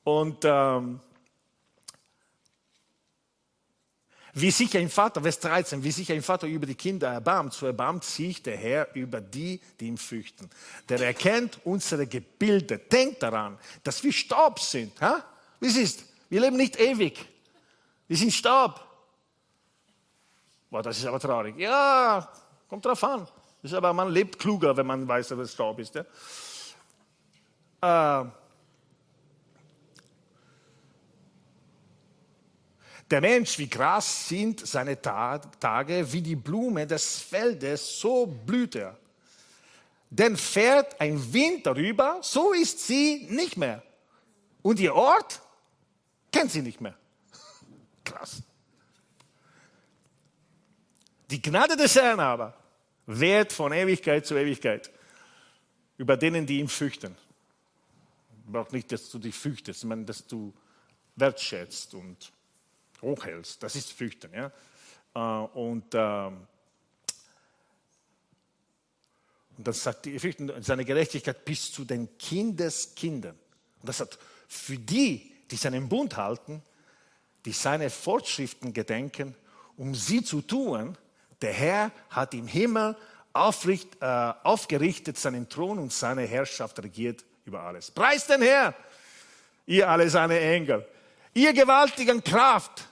[0.03, 0.99] Und ähm,
[4.33, 7.65] Wie sich ein Vater, Vers 13, wie sich ein Vater über die Kinder erbarmt, so
[7.65, 10.49] erbarmt sich der Herr über die, die ihn fürchten.
[10.87, 12.77] Der erkennt unsere Gebilde.
[12.77, 14.99] Denkt daran, dass wir Staub sind.
[15.01, 15.23] Ha?
[15.59, 17.30] Wie es ist, wir leben nicht ewig.
[18.11, 18.85] Wir sind Staub.
[20.69, 21.57] Boah, das ist aber traurig.
[21.57, 22.29] Ja,
[22.67, 23.25] kommt drauf an.
[23.61, 25.95] Das ist aber, man lebt kluger, wenn man weiß, es Staub ist.
[25.95, 26.03] Ja?
[28.23, 28.25] Äh,
[33.09, 38.97] Der Mensch wie Gras sind seine Tage, wie die Blume des Feldes, so blüht er.
[40.09, 43.81] Denn fährt ein Wind darüber, so ist sie nicht mehr.
[44.61, 45.41] Und ihr Ort
[46.29, 46.97] kennt sie nicht mehr.
[48.11, 48.43] Krass.
[51.29, 52.53] Die Gnade des Herrn aber
[53.05, 54.91] währt von Ewigkeit zu Ewigkeit
[55.97, 57.15] über denen, die ihn fürchten.
[58.47, 60.53] Braucht nicht, dass du dich fürchtest, sondern dass du
[61.15, 62.31] wertschätzt und
[63.01, 63.63] hochhältst.
[63.63, 64.33] Das ist Fürchten.
[64.33, 64.51] Ja?
[65.15, 66.47] Äh, und, ähm,
[69.57, 73.37] und dann sagt die Fürchten seine Gerechtigkeit bis zu den Kindeskindern.
[73.79, 76.61] Und das hat für die, die seinen Bund halten,
[77.45, 79.35] die seine Fortschriften gedenken,
[79.77, 80.97] um sie zu tun,
[81.41, 82.95] der Herr hat im Himmel
[83.33, 87.89] aufricht, äh, aufgerichtet seinen Thron und seine Herrschaft regiert über alles.
[87.89, 88.75] Preist den Herr,
[89.65, 90.85] ihr alle seine Engel,
[91.33, 92.87] ihr gewaltigen Kraft,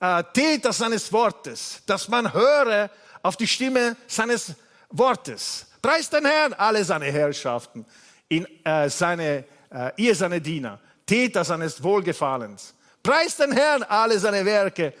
[0.00, 2.90] äh, Täter seines Wortes, dass man höre
[3.22, 4.54] auf die Stimme seines
[4.90, 5.66] Wortes.
[5.80, 7.86] Preist den Herrn, alle seine Herrschaften,
[8.28, 12.74] in, äh, seine, äh, ihr seine Diener, Täter seines Wohlgefallens.
[13.02, 14.94] Preist den Herrn, alle seine Werke,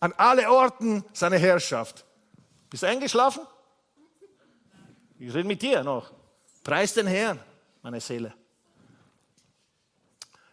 [0.00, 2.04] an alle Orten seine Herrschaft.
[2.70, 3.46] Bist du eingeschlafen?
[5.18, 6.12] Ich rede mit dir noch.
[6.62, 7.38] Preis den Herrn,
[7.82, 8.34] meine Seele.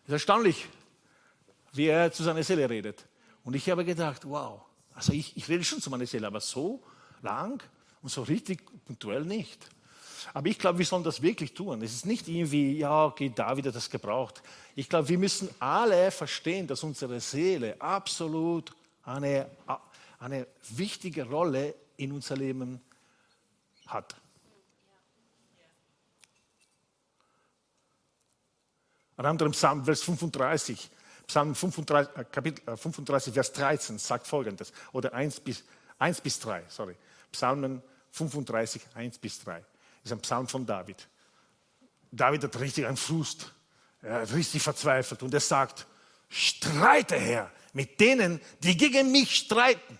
[0.04, 0.68] Es ist erstaunlich,
[1.74, 3.06] wie er zu seiner Seele redet.
[3.44, 4.62] Und ich habe gedacht, wow,
[4.94, 6.84] also ich, ich rede schon zu meiner Seele, aber so
[7.22, 7.64] lang
[8.02, 9.68] und so richtig punktuell nicht.
[10.34, 11.82] Aber ich glaube, wir sollen das wirklich tun.
[11.82, 14.42] Es ist nicht irgendwie, ja, okay, David hat das gebraucht.
[14.76, 19.50] Ich glaube, wir müssen alle verstehen, dass unsere Seele absolut eine,
[20.20, 22.82] eine wichtige Rolle in unser Leben
[23.88, 24.16] hat.
[29.18, 30.90] Ein anderer Psalm, Vers 35,
[31.28, 35.64] Psalm 35, äh, Kapitel 35, äh, Vers 13 sagt folgendes, oder 1 bis,
[36.00, 36.96] 1 bis 3, sorry.
[37.32, 39.64] Psalmen 35, 1 bis 3.
[40.04, 41.08] Das ist ein Psalm von David.
[42.12, 43.54] David hat richtig einen Frust.
[44.02, 45.86] Er ist richtig verzweifelt und er sagt,
[46.30, 50.00] streite Herr mit denen, die gegen mich streiten.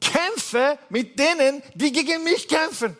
[0.00, 2.96] Kämpfe mit denen, die gegen mich kämpfen.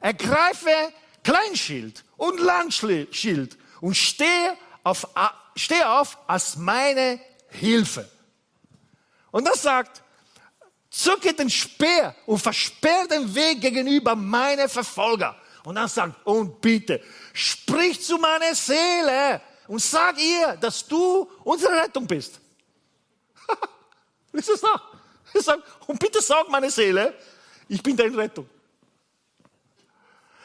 [0.00, 0.92] Ergreife
[1.22, 5.06] Kleinschild und Landschild und stehe auf,
[5.56, 8.08] stehe auf als meine Hilfe.
[9.30, 10.02] Und das sagt,
[10.90, 15.36] zücke den Speer und versperre den Weg gegenüber meine Verfolger.
[15.64, 21.72] Und dann sagt, und bitte, sprich zu meiner Seele und sag ihr, dass du unsere
[21.82, 22.40] Rettung bist.
[24.32, 24.82] Ist das da?
[25.32, 25.46] Ich
[25.86, 27.14] und bitte sag meine Seele,
[27.68, 28.48] ich bin deine Rettung.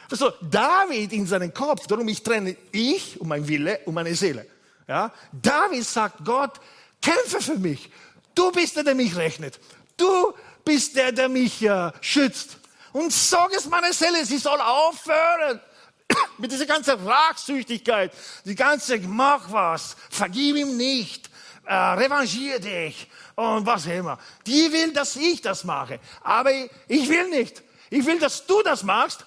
[0.08, 4.46] Also David in seinem Kopf, darum ich trenne ich und mein Wille und meine Seele.
[4.86, 5.12] Ja?
[5.32, 6.60] David sagt Gott,
[7.02, 7.90] kämpfe für mich.
[8.34, 9.58] Du bist der, der mich rechnet.
[9.96, 12.58] Du bist der, der mich äh, schützt.
[12.92, 15.60] Und sag es meiner Seele, sie soll aufhören
[16.38, 18.12] mit dieser ganzen Rachsüchtigkeit,
[18.44, 21.30] die ganze mach was, vergib ihm nicht,
[21.66, 24.18] äh, revanchier dich und was immer.
[24.46, 26.50] Die will, dass ich das mache, aber
[26.88, 27.62] ich will nicht.
[27.90, 29.24] Ich will, dass du das machst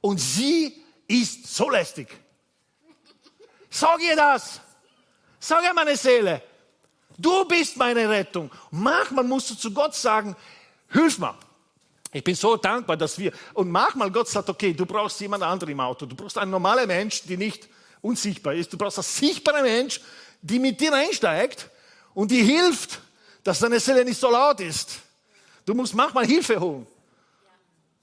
[0.00, 2.08] und sie ist so lästig.
[3.70, 4.60] Sag ihr das.
[5.40, 6.42] Sag ihr meine Seele.
[7.16, 8.50] Du bist meine Rettung.
[8.70, 10.34] Manchmal musst du zu Gott sagen,
[10.90, 11.34] hilf mir.
[12.12, 15.72] Ich bin so dankbar, dass wir, und manchmal Gott sagt, okay, du brauchst jemand anderen
[15.72, 16.06] im Auto.
[16.06, 17.68] Du brauchst einen normalen Mensch, der nicht
[18.00, 18.72] unsichtbar ist.
[18.72, 20.00] Du brauchst einen sichtbaren Mensch,
[20.40, 21.68] die mit dir einsteigt
[22.14, 23.00] und die hilft,
[23.42, 25.00] dass deine Seele nicht so laut ist.
[25.66, 26.86] Du musst manchmal Hilfe holen.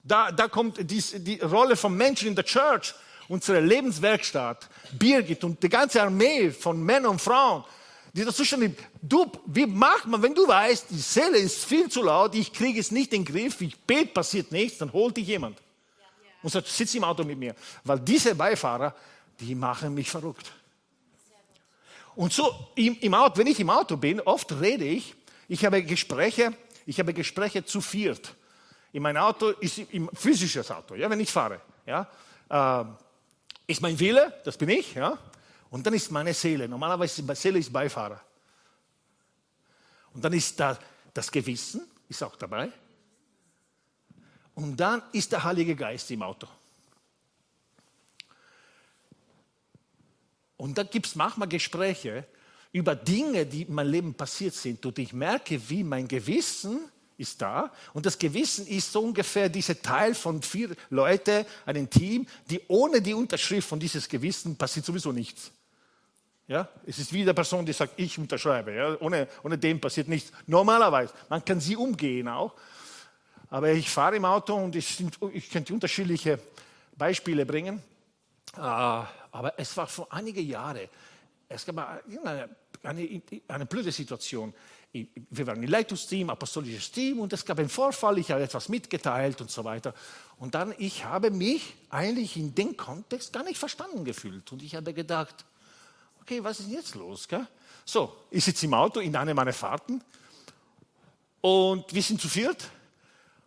[0.03, 2.93] Da, da kommt die, die Rolle von Menschen in der Church,
[3.27, 7.63] unsere Lebenswerkstatt, Birgit und die ganze Armee von Männern und Frauen,
[8.13, 12.03] die dazu stehen, du, wie macht man, wenn du weißt, die Seele ist viel zu
[12.03, 15.27] laut, ich kriege es nicht in den Griff, ich bete, passiert nichts, dann holt dich
[15.27, 15.57] jemand
[16.43, 17.55] und sagt, sitz im Auto mit mir.
[17.83, 18.93] Weil diese Beifahrer,
[19.39, 20.51] die machen mich verrückt.
[22.15, 25.15] Und so im, im Auto, wenn ich im Auto bin, oft rede ich,
[25.47, 26.53] ich habe Gespräche,
[26.85, 28.33] ich habe Gespräche zu viert.
[28.91, 31.61] In meinem Auto ist ein physisches Auto, ja, wenn ich fahre.
[31.85, 32.07] Ja,
[32.49, 32.85] äh,
[33.71, 35.17] ist mein Wille, das bin ich, ja,
[35.71, 36.67] und dann ist meine Seele.
[36.67, 38.21] Normalerweise ist Seele ist Beifahrer.
[40.13, 40.77] Und dann ist da
[41.13, 42.69] das Gewissen, ist auch dabei.
[44.53, 46.47] Und dann ist der Heilige Geist im Auto.
[50.57, 52.27] Und dann gibt es manchmal Gespräche
[52.73, 54.85] über Dinge, die in meinem Leben passiert sind.
[54.85, 56.81] Und ich merke, wie mein Gewissen
[57.17, 57.71] ist da.
[57.93, 63.01] Und das Gewissen ist so ungefähr dieser Teil von vier Leuten, einem Team, die ohne
[63.01, 65.51] die Unterschrift von dieses Gewissen passiert sowieso nichts.
[66.47, 68.73] Ja, es ist wie der Person, die sagt, ich unterschreibe.
[68.73, 70.31] Ja, ohne, ohne dem passiert nichts.
[70.47, 71.13] Normalerweise.
[71.29, 72.53] Man kann sie umgehen auch.
[73.49, 76.39] Aber ich fahre im Auto und ich, sind, ich könnte unterschiedliche
[76.97, 77.81] Beispiele bringen.
[78.53, 80.89] Ah, aber es war vor einigen Jahren,
[81.47, 82.49] es gab eine,
[82.83, 84.53] eine, eine blöde Situation.
[84.93, 89.39] Wir waren ein Leitungsteam, apostolisches Team und es gab einen Vorfall, ich habe etwas mitgeteilt
[89.39, 89.93] und so weiter.
[90.37, 94.51] Und dann, ich habe mich eigentlich in dem Kontext gar nicht verstanden gefühlt.
[94.51, 95.45] Und ich habe gedacht,
[96.21, 97.27] okay, was ist jetzt los?
[97.27, 97.47] Gell?
[97.85, 100.03] So, ich sitze im Auto in einer meiner Fahrten
[101.41, 102.69] und wir sind zu viert.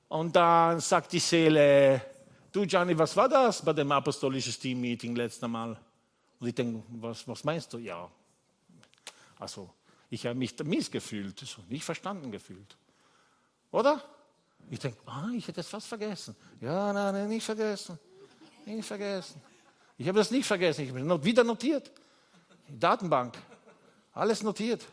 [0.09, 2.01] Und dann sagt die Seele,
[2.53, 5.77] du Gianni, was war das bei dem apostolischen Team-Meeting letztes Mal?
[6.39, 7.79] Und ich denke, was, was meinst du?
[7.79, 8.11] Ja,
[9.39, 9.71] also
[10.11, 12.77] ich habe mich missgefühlt, nicht verstanden gefühlt.
[13.71, 14.03] Oder?
[14.71, 16.37] Ich denke, ah, ich hätte es fast vergessen.
[16.61, 17.99] Ja, nein, nein, nicht vergessen.
[18.65, 19.41] Nicht vergessen.
[19.99, 20.83] Ich habe das nicht vergessen.
[20.83, 21.91] Ich habe es wieder notiert.
[22.69, 23.37] Datenbank.
[24.13, 24.87] Alles notiert.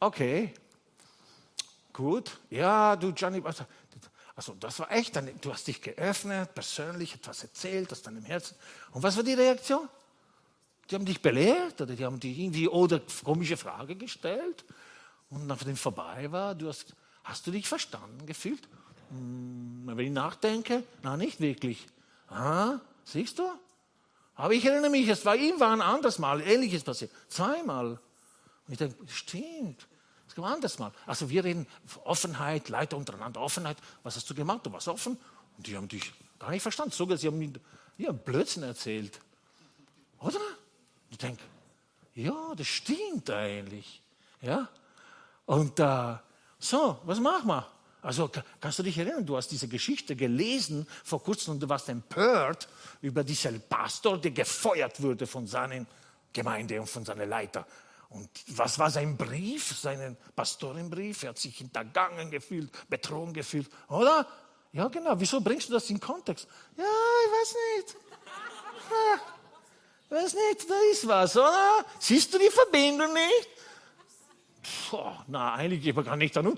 [0.00, 0.52] Okay.
[1.92, 2.38] Gut.
[2.50, 3.42] Ja, du Johnny,
[4.36, 8.56] also das war echt, du hast dich geöffnet, persönlich etwas erzählt aus deinem Herzen.
[8.90, 9.88] Und was war die Reaktion?
[10.90, 14.64] Die haben dich belehrt oder die haben dich irgendwie oder komische Frage gestellt.
[15.30, 18.68] Und nachdem vorbei war, du hast, hast du dich verstanden gefühlt?
[19.10, 21.86] Hm, wenn ich nachdenke, na nicht wirklich.
[22.28, 23.48] Ah, siehst du?
[24.36, 27.10] Aber ich erinnere mich, es war irgendwann ein anderes Mal, ähnliches passiert.
[27.28, 27.98] Zweimal.
[28.66, 29.86] Und ich denke, stimmt.
[30.26, 30.92] Es kam anders mal.
[31.06, 31.66] Also wir reden
[32.04, 33.76] Offenheit, Leiter untereinander, Offenheit.
[34.02, 34.66] Was hast du gemacht?
[34.66, 35.18] Du warst offen.
[35.56, 36.92] Und die haben dich gar nicht verstanden.
[36.92, 37.52] Sogar sie haben mir
[37.98, 39.20] ja, Blödsinn erzählt.
[40.18, 40.40] Oder?
[41.10, 41.42] Ich denke,
[42.14, 44.02] ja, das stimmt eigentlich.
[44.40, 44.68] Ja?
[45.46, 46.16] Und äh,
[46.58, 47.73] so, was machen wir?
[48.04, 51.88] Also kannst du dich erinnern, du hast diese Geschichte gelesen vor kurzem und du warst
[51.88, 52.68] empört
[53.00, 55.86] über diesen Pastor, der gefeuert wurde von seiner
[56.30, 57.66] Gemeinde und von seinen Leiter.
[58.10, 61.22] Und was war sein Brief, seinen Pastorenbrief?
[61.22, 64.26] Er hat sich hintergangen gefühlt, betrogen gefühlt, oder?
[64.72, 65.18] Ja, genau.
[65.18, 66.46] Wieso bringst du das in Kontext?
[66.76, 67.96] Ja, ich weiß nicht.
[70.04, 71.86] Ich weiß nicht, da ist was, oder?
[71.98, 73.48] Siehst du die Verbindung nicht?
[74.90, 76.56] Boah, na, eigentlich man gar nicht an.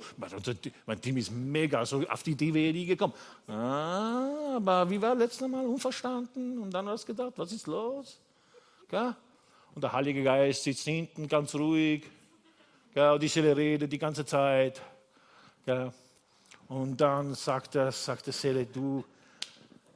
[0.87, 3.14] Mein Team ist mega, so auf die Idee wäre nie gekommen.
[3.49, 6.59] Ah, aber wie war letztes Mal unverstanden?
[6.59, 8.19] Und dann hast du gedacht, was ist los?
[8.88, 9.14] Gell?
[9.75, 12.05] Und der Heilige Geist sitzt hinten ganz ruhig.
[12.95, 13.12] Gell?
[13.12, 14.81] Und die Seele redet die ganze Zeit.
[15.64, 15.92] Gell?
[16.69, 19.05] Und dann sagt, er, sagt die Seele, du,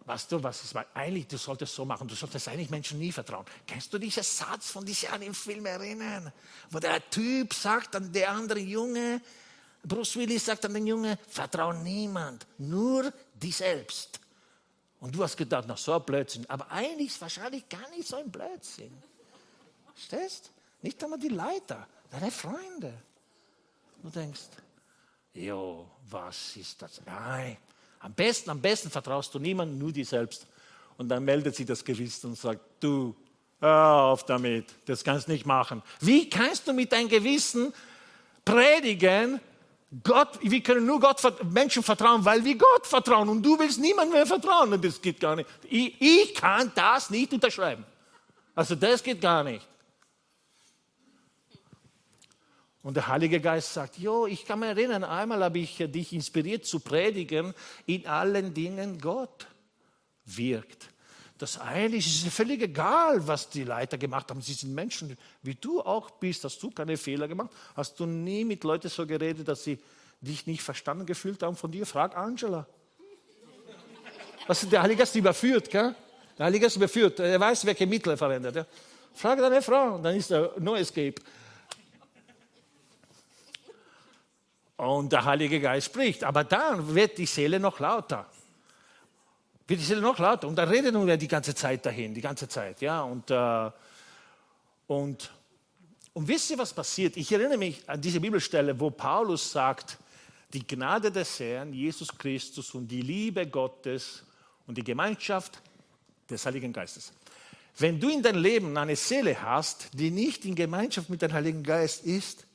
[0.07, 0.87] Weißt du, was ist mal?
[0.95, 3.45] Eigentlich, du solltest so machen, du solltest eigentlich Menschen nie vertrauen.
[3.67, 6.33] Kennst du diesen Satz von diesem einen Film erinnern?
[6.71, 9.21] Wo der Typ sagt an der andere Junge,
[9.83, 14.21] Bruce Willis sagt an den Junge, vertrau niemand, nur dich selbst.
[15.01, 16.45] Und du hast gedacht, na so ein Blödsinn.
[16.49, 18.93] Aber eigentlich ist es wahrscheinlich gar nicht so ein Blödsinn.
[19.95, 20.51] Verstehst?
[20.83, 22.93] Nicht einmal die Leiter, deine Freunde.
[24.03, 24.49] Du denkst,
[25.35, 27.01] jo, was ist das?
[27.05, 27.57] Nein,
[28.01, 30.47] am besten, am besten vertraust du niemandem, nur dir selbst.
[30.97, 33.15] Und dann meldet sie das Gewissen und sagt, du,
[33.61, 35.83] hör auf damit, das kannst du nicht machen.
[36.01, 37.73] Wie kannst du mit deinem Gewissen
[38.45, 39.41] predigen,
[40.05, 41.21] Gott, wir können nur Gott,
[41.53, 44.73] Menschen vertrauen, weil wir Gott vertrauen und du willst niemandem mehr vertrauen.
[44.73, 45.49] Und das geht gar nicht.
[45.69, 47.85] Ich, ich kann das nicht unterschreiben.
[48.55, 49.67] Also das geht gar nicht.
[52.83, 56.65] Und der Heilige Geist sagt, jo, ich kann mich erinnern, einmal habe ich dich inspiriert
[56.65, 57.53] zu predigen,
[57.87, 59.47] in allen Dingen Gott
[60.25, 60.89] wirkt.
[61.37, 64.43] Das eigentlich ist völlig egal, was die Leiter gemacht haben.
[64.43, 66.45] Sie sind Menschen, wie du auch bist.
[66.45, 67.51] Hast du keine Fehler gemacht?
[67.75, 69.79] Hast du nie mit Leuten so geredet, dass sie
[70.21, 71.87] dich nicht verstanden gefühlt haben von dir?
[71.87, 72.67] Frag Angela.
[74.47, 75.95] Was der Heilige Geist überführt, gell?
[76.37, 77.21] Der Heilige Geist überführt.
[77.21, 78.57] Er weiß, welche Mittel er verwendet.
[78.57, 78.67] Ja?
[79.15, 81.15] Frag deine Frau, dann ist er No Escape.
[84.81, 86.25] Und der Heilige Geist spricht.
[86.25, 88.27] Aber dann wird die Seele noch lauter.
[89.67, 90.49] Wird die Seele noch lauter.
[90.49, 92.81] Und da redet wir die ganze Zeit dahin, die ganze Zeit.
[92.81, 93.03] Ja?
[93.03, 93.71] Und, äh,
[94.87, 95.31] und,
[96.15, 97.17] und wisst ihr, was passiert?
[97.17, 99.99] Ich erinnere mich an diese Bibelstelle, wo Paulus sagt,
[100.53, 104.25] die Gnade des Herrn, Jesus Christus und die Liebe Gottes
[104.67, 105.61] und die Gemeinschaft
[106.29, 107.13] des Heiligen Geistes.
[107.79, 111.63] Wenn du in deinem Leben eine Seele hast, die nicht in Gemeinschaft mit dem Heiligen
[111.63, 112.47] Geist ist,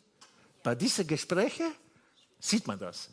[0.63, 1.67] bei diesen Gesprächen
[2.47, 3.09] sieht man das.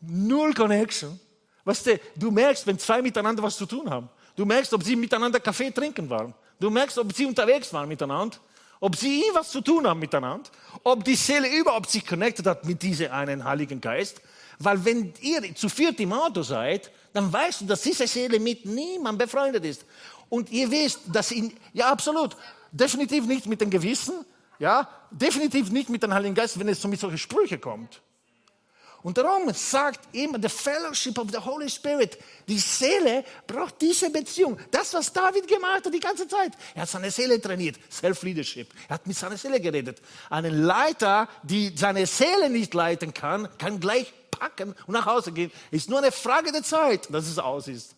[0.00, 1.18] Null Connection.
[1.64, 4.08] Weißt du, du merkst, wenn zwei miteinander was zu tun haben.
[4.34, 6.34] Du merkst, ob sie miteinander Kaffee trinken waren.
[6.58, 8.38] Du merkst, ob sie unterwegs waren miteinander.
[8.80, 10.48] Ob sie was zu tun haben miteinander.
[10.82, 14.22] Ob die Seele überhaupt sich connected hat mit diesem einen Heiligen Geist.
[14.58, 18.64] Weil wenn ihr zu viert im Auto seid, dann weißt du, dass diese Seele mit
[18.64, 19.84] niemandem befreundet ist.
[20.28, 22.36] Und ihr wisst, dass ihn, ja absolut,
[22.70, 24.24] definitiv nicht mit dem Gewissen,
[24.60, 28.00] ja, definitiv nicht mit dem Heiligen Geist, wenn es so mit solchen Sprüchen kommt.
[29.02, 34.58] Und darum sagt immer the Fellowship of the Holy Spirit, die Seele braucht diese Beziehung.
[34.70, 36.52] Das, was David gemacht hat die ganze Zeit.
[36.74, 38.68] Er hat seine Seele trainiert, Self-Leadership.
[38.88, 40.02] Er hat mit seiner Seele geredet.
[40.28, 45.50] Einen Leiter, die seine Seele nicht leiten kann, kann gleich packen und nach Hause gehen.
[45.70, 47.96] Ist nur eine Frage der Zeit, dass es aus ist.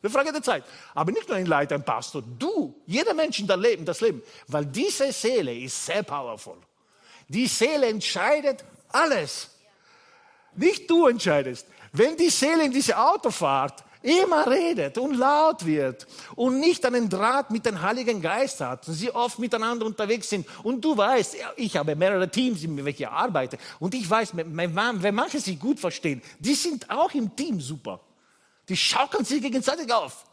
[0.00, 0.64] Eine Frage der Zeit.
[0.94, 4.22] Aber nicht nur ein Leiter, ein Pastor, du, jeder Mensch in deinem Leben, das Leben.
[4.46, 6.56] Weil diese Seele ist sehr powerful.
[7.26, 9.50] Die Seele entscheidet alles.
[10.54, 11.66] Nicht du entscheidest.
[11.92, 17.50] Wenn die Seele in diese Autofahrt immer redet und laut wird und nicht einen Draht
[17.50, 21.76] mit dem Heiligen Geist hat und sie oft miteinander unterwegs sind und du weißt, ich
[21.76, 26.22] habe mehrere Teams, in welchen ich arbeite und ich weiß, wenn manche sich gut verstehen,
[26.38, 28.00] die sind auch im Team super.
[28.68, 30.24] Die schaukeln sich gegenseitig auf.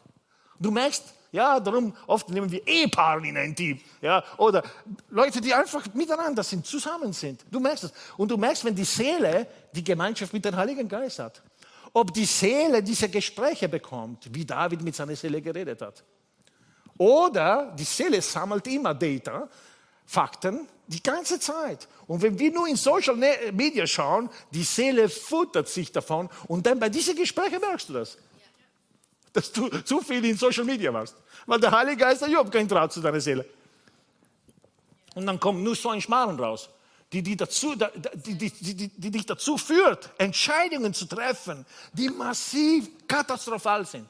[0.60, 4.64] Du merkst, ja, darum oft nehmen wir Ehepaare in ein Team, ja, oder
[5.10, 7.46] Leute, die einfach miteinander sind, zusammen sind.
[7.52, 7.94] Du merkst es.
[8.16, 11.42] Und du merkst, wenn die Seele die Gemeinschaft mit dem Heiligen Geist hat,
[11.92, 16.04] ob die Seele diese Gespräche bekommt, wie David mit seiner Seele geredet hat.
[16.98, 19.50] Oder die Seele sammelt immer Data,
[20.06, 21.88] Fakten die ganze Zeit.
[22.08, 26.30] Und wenn wir nur in Social Ne- Media schauen, die Seele futtert sich davon.
[26.48, 28.18] Und dann bei diesen Gesprächen merkst du das.
[29.34, 31.16] Dass du zu viel in Social Media warst.
[31.46, 33.46] Weil der Heilige Geist hat überhaupt keinen Draht zu deiner Seele.
[35.16, 36.70] Und dann kommt nur so ein Schmarrn raus,
[37.12, 42.90] die, die, dazu, die, die, die, die dich dazu führt, Entscheidungen zu treffen, die massiv
[43.08, 44.08] katastrophal sind.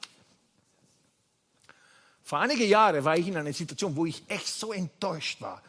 [2.24, 5.62] Vor einigen Jahren war ich in einer Situation, wo ich echt so enttäuscht war.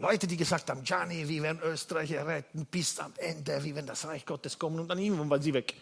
[0.00, 4.06] Leute, die gesagt haben, Gianni, wir werden Österreich retten bis am Ende, wir werden das
[4.06, 5.74] Reich Gottes kommen und dann irgendwann waren sie weg.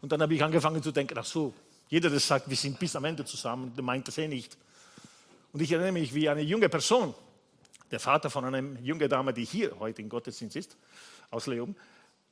[0.00, 1.54] Und dann habe ich angefangen zu denken, ach so,
[1.88, 4.56] jeder, der sagt, wir sind bis am Ende zusammen, der meint das eh nicht.
[5.52, 7.14] Und ich erinnere mich, wie eine junge Person,
[7.90, 10.76] der Vater von einer jungen Dame, die hier heute im Gottesdienst ist,
[11.30, 11.76] aus Leoben,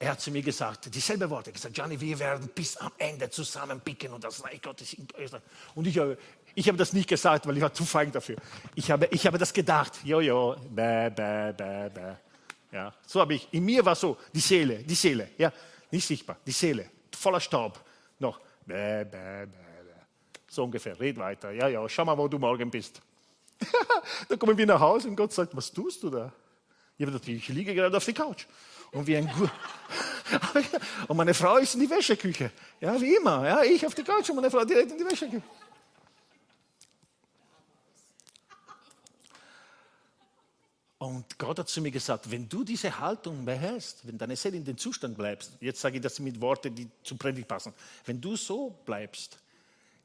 [0.01, 4.13] er hat zu mir gesagt, dieselbe Worte, gesagt, Gianni, wir werden bis am Ende zusammenpicken
[4.15, 5.43] und das Reich Gottes in Österreich.
[5.75, 6.17] Und ich habe,
[6.55, 8.37] ich habe das nicht gesagt, weil ich war zu feig dafür.
[8.75, 12.15] Ich habe, ich habe das gedacht, jojo, bäh, bäh, bäh, bäh.
[12.73, 15.53] Ja, so habe ich, in mir war so, die Seele, die Seele, ja,
[15.91, 17.81] nicht sichtbar, die Seele, voller Staub,
[18.19, 19.61] noch, bäh, bäh, bäh.
[20.49, 23.01] So ungefähr, red weiter, ja, ja, schau mal, wo du morgen bist.
[24.29, 26.33] dann kommen wir nach Hause und Gott sagt, was tust du da?
[26.97, 28.47] Ich, habe gedacht, ich liege gerade auf der Couch.
[28.93, 29.49] Und, wie ein Gu
[31.09, 32.51] und meine Frau ist in die Wäscheküche.
[32.81, 33.47] Ja, wie immer.
[33.47, 35.43] Ja, ich auf der Couch und meine Frau direkt in die Wäscheküche.
[41.01, 44.65] Und Gott hat zu mir gesagt, wenn du diese Haltung behältst, wenn deine Seele in
[44.67, 47.73] den Zustand bleibst, jetzt sage ich das mit Worten, die zu Predigt passen,
[48.05, 49.39] wenn du so bleibst,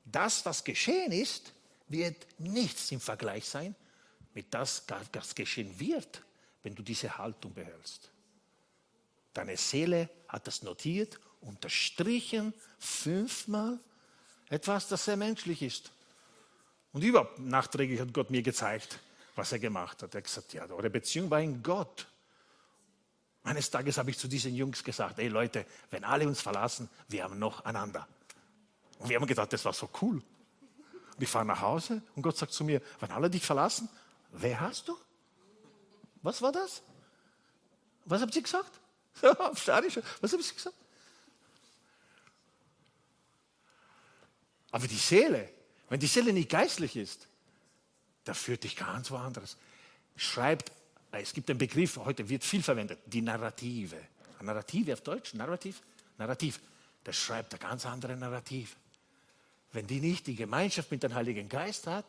[0.05, 1.51] das, was geschehen ist,
[1.89, 3.75] wird nichts im Vergleich sein
[4.33, 6.21] mit das, was geschehen wird,
[6.63, 8.09] wenn du diese Haltung behältst.
[9.33, 13.79] Deine Seele hat das notiert, unterstrichen, fünfmal,
[14.47, 15.91] etwas, das sehr menschlich ist.
[16.93, 18.97] Und überhaupt nachträglich hat Gott mir gezeigt,
[19.35, 20.13] was er gemacht hat.
[20.15, 22.07] Er hat gesagt, ja, eure Beziehung war in Gott.
[23.43, 27.23] Eines Tages habe ich zu diesen Jungs gesagt, ey Leute, wenn alle uns verlassen, wir
[27.23, 28.07] haben noch einander.
[28.97, 30.15] Und wir haben gedacht, das war so cool.
[30.15, 33.87] Und ich fahre nach Hause und Gott sagt zu mir, wenn alle dich verlassen,
[34.31, 34.97] wer hast du?
[36.23, 36.81] Was war das?
[38.05, 38.79] Was habt ihr gesagt?
[39.21, 40.75] Was habt ihr gesagt?
[44.71, 45.49] Aber die Seele,
[45.87, 47.27] wenn die Seele nicht geistlich ist,
[48.25, 49.57] da führt dich ganz woanders.
[50.17, 50.71] Schreibt,
[51.11, 53.97] es gibt einen Begriff, heute wird viel verwendet, die Narrative.
[54.41, 55.81] Narrative auf Deutsch, Narrativ,
[56.17, 56.59] Narrativ.
[57.03, 58.75] Das schreibt ein ganz anderes Narrativ.
[59.71, 62.05] Wenn die nicht die Gemeinschaft mit dem Heiligen Geist hat,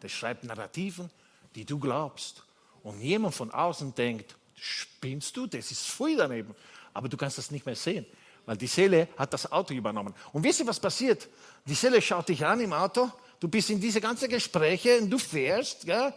[0.00, 1.10] das schreibt Narrativen,
[1.54, 2.42] die du glaubst.
[2.82, 6.54] Und jemand von außen denkt, spinnst du, das ist voll daneben.
[6.94, 8.06] Aber du kannst das nicht mehr sehen,
[8.46, 10.14] weil die Seele hat das Auto übernommen.
[10.32, 11.28] Und wisst ihr, was passiert?
[11.66, 13.10] Die Seele schaut dich an im Auto,
[13.40, 16.12] du bist in diese ganzen Gespräche und du fährst, gell?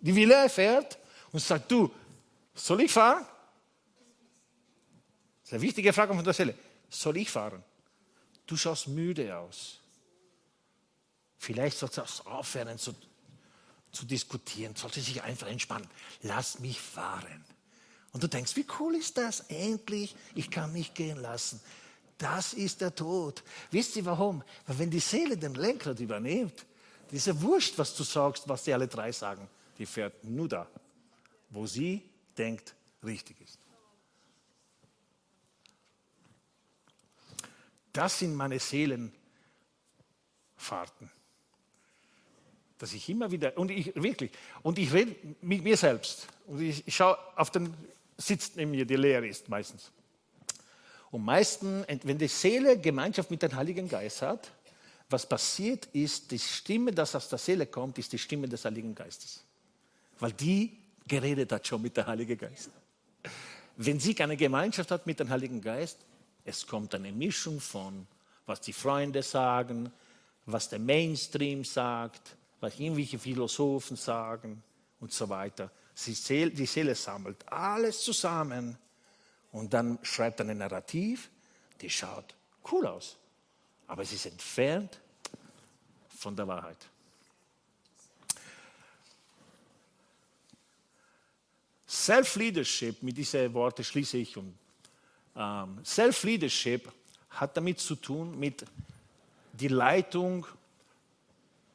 [0.00, 0.98] die Wille fährt
[1.32, 1.90] und sagt, du,
[2.54, 3.24] soll ich fahren?
[5.42, 6.54] Das ist eine wichtige Frage von der Seele.
[6.88, 7.62] Soll ich fahren?
[8.46, 9.80] Du schaust müde aus.
[11.38, 12.94] Vielleicht sollst du aufhören zu,
[13.92, 15.88] zu diskutieren, sollst du sich einfach entspannen.
[16.22, 17.44] Lass mich fahren.
[18.12, 19.40] Und du denkst, wie cool ist das?
[19.48, 21.60] Endlich, ich kann mich gehen lassen.
[22.18, 23.42] Das ist der Tod.
[23.70, 24.42] Wisst ihr warum?
[24.66, 26.64] Weil wenn die Seele den Lenkrad übernimmt,
[27.10, 29.48] diese Wurscht, was du sagst, was die alle drei sagen,
[29.78, 30.68] die fährt nur da,
[31.50, 32.02] wo sie
[32.36, 33.58] denkt, richtig ist.
[37.92, 39.14] Das sind meine Seelenfahrten
[42.78, 44.30] dass ich immer wieder, und ich wirklich,
[44.62, 47.74] und ich rede mit mir selbst, und ich, ich schaue auf den
[48.18, 49.90] Sitz neben mir, der leer ist meistens.
[51.14, 54.50] Und meistens, wenn die Seele Gemeinschaft mit dem Heiligen Geist hat,
[55.08, 58.96] was passiert ist, die Stimme, das aus der Seele kommt, ist die Stimme des Heiligen
[58.96, 59.44] Geistes.
[60.18, 62.68] Weil die geredet hat schon mit dem Heiligen Geist.
[63.76, 65.98] Wenn sie keine Gemeinschaft hat mit dem Heiligen Geist,
[66.44, 68.08] es kommt eine Mischung von,
[68.44, 69.92] was die Freunde sagen,
[70.46, 74.64] was der Mainstream sagt, was irgendwelche Philosophen sagen
[74.98, 75.70] und so weiter.
[75.94, 78.76] Sie, die Seele sammelt alles zusammen
[79.54, 81.30] und dann schreibt er ein Narrativ,
[81.80, 82.34] die schaut
[82.72, 83.16] cool aus,
[83.86, 85.00] aber es ist entfernt
[86.08, 86.88] von der Wahrheit.
[91.86, 94.58] Self-Leadership, mit diesen Worten schließe ich, und
[95.36, 96.90] ähm, Self-Leadership
[97.30, 98.64] hat damit zu tun, mit
[99.52, 100.44] die Leitung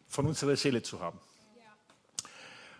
[0.09, 1.19] von unserer Seele zu haben.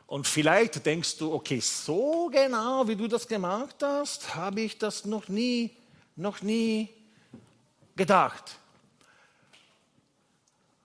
[0.09, 5.05] Und vielleicht denkst du, okay, so genau wie du das gemacht hast, habe ich das
[5.05, 5.69] noch nie,
[6.15, 6.89] noch nie
[7.95, 8.57] gedacht.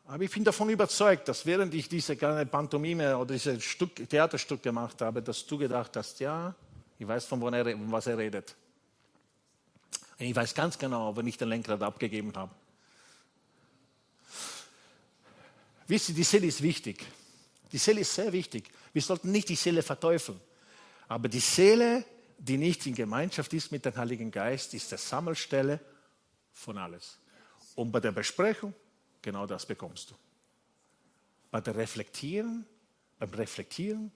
[0.07, 4.63] Aber ich bin davon überzeugt, dass während ich diese kleine Pantomime oder dieses Stück, Theaterstück
[4.63, 6.55] gemacht habe, dass du gedacht hast, ja,
[6.99, 8.55] ich weiß, von, er, was er redet.
[10.19, 12.55] Und ich weiß ganz genau, wenn ich den Lenkrad abgegeben habe.
[15.87, 17.07] Wisst ihr, die Seele ist wichtig.
[17.73, 18.71] Die Seele ist sehr wichtig.
[18.95, 20.41] Wir sollten nicht die Seele verteufeln.
[21.09, 22.05] Aber die Seele,
[22.39, 25.81] die nicht in Gemeinschaft ist mit dem Heiligen Geist, ist die Sammelstelle
[26.53, 27.19] von alles.
[27.75, 28.73] Und bei der Besprechung,
[29.21, 30.15] genau das bekommst du.
[31.51, 32.65] Bei der Reflektieren,
[33.19, 34.13] beim Reflektieren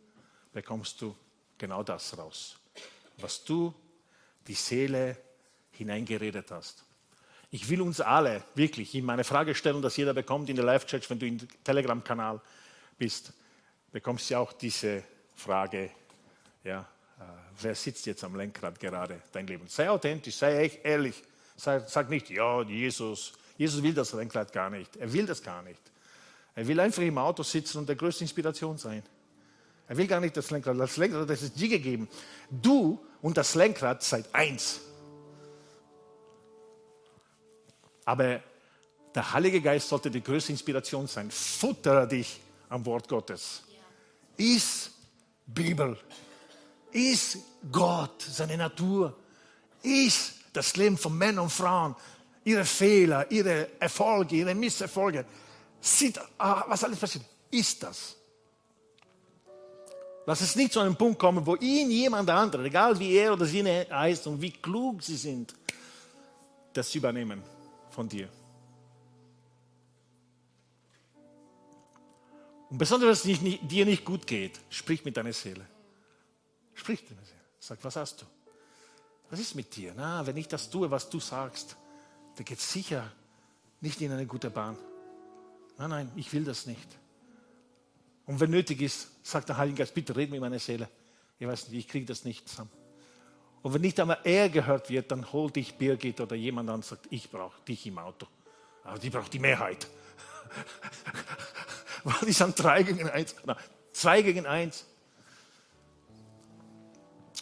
[0.52, 1.14] bekommst du
[1.58, 2.56] genau das raus,
[3.18, 3.74] was du
[4.46, 5.18] die Seele
[5.72, 6.84] hineingeredet hast.
[7.50, 11.18] Ich will uns alle wirklich in meine Fragestellung, dass jeder bekommt in der Live-Church, wenn
[11.18, 12.40] du im Telegram-Kanal
[12.98, 13.32] bist,
[13.92, 15.02] bekommst du auch diese
[15.34, 15.90] Frage,
[16.64, 17.22] ja, äh,
[17.60, 19.66] wer sitzt jetzt am Lenkrad gerade dein Leben?
[19.68, 21.22] Sei authentisch, sei echt ehrlich.
[21.56, 23.32] Sag, sag nicht, ja, Jesus.
[23.56, 24.96] Jesus will das Lenkrad gar nicht.
[24.96, 25.80] Er will das gar nicht.
[26.54, 29.02] Er will einfach im Auto sitzen und der größte Inspiration sein.
[29.88, 30.78] Er will gar nicht das Lenkrad.
[30.78, 32.08] Das Lenkrad, das ist dir gegeben.
[32.50, 34.80] Du und das Lenkrad seid eins.
[38.04, 38.40] Aber
[39.14, 41.30] der Heilige Geist sollte die größte Inspiration sein.
[41.30, 43.64] Futtere dich am Wort Gottes.
[44.38, 44.92] Ist
[45.46, 45.98] Bibel.
[46.92, 47.38] Ist
[47.70, 49.14] Gott, seine Natur.
[49.82, 51.94] Ist das Leben von Männern und Frauen.
[52.44, 55.26] Ihre Fehler, ihre Erfolge, ihre Misserfolge.
[55.80, 57.24] Sieht, ah, was alles passiert.
[57.50, 58.16] Ist das.
[60.24, 63.46] Lass es nicht zu einem Punkt kommen, wo ihn jemand anderer, egal wie er oder
[63.46, 65.54] sie heißt und wie klug sie sind,
[66.72, 67.42] das übernehmen
[67.90, 68.28] von dir.
[72.70, 75.66] Und besonders, wenn es dir nicht gut geht, sprich mit deiner Seele.
[76.74, 77.38] Sprich mit deiner Seele.
[77.58, 78.26] Sag, was hast du?
[79.30, 79.92] Was ist mit dir?
[79.96, 81.76] Na, wenn ich das tue, was du sagst,
[82.36, 83.10] dann geht es sicher
[83.80, 84.76] nicht in eine gute Bahn.
[85.76, 86.88] Nein, nein, ich will das nicht.
[88.26, 90.88] Und wenn nötig ist, sagt der Heilige Geist, bitte red mit meiner Seele.
[91.38, 92.70] Ich weiß nicht, ich kriege das nicht zusammen.
[93.62, 96.84] Und wenn nicht einmal er gehört wird, dann hol dich Birgit oder jemand an und
[96.84, 98.26] sagt, ich brauche dich im Auto.
[98.84, 99.86] Aber die braucht die Mehrheit.
[102.04, 103.34] Weil die sind drei gegen eins.
[103.44, 103.56] Na,
[103.92, 104.84] zwei gegen eins.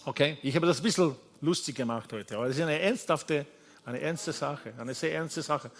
[0.04, 3.46] Okay, ich habe das ein bisschen lustig gemacht heute, aber es ist eine ernsthafte,
[3.84, 5.70] eine ernste Sache, eine sehr ernste Sache.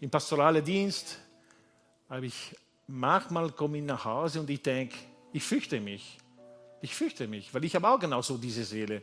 [0.00, 1.18] Im pastoralen Dienst
[2.08, 2.54] habe ich
[2.86, 4.96] manchmal komme ich nach Hause und ich denke,
[5.32, 6.18] ich fürchte mich.
[6.80, 9.02] Ich fürchte mich, weil ich habe auch genauso diese Seele.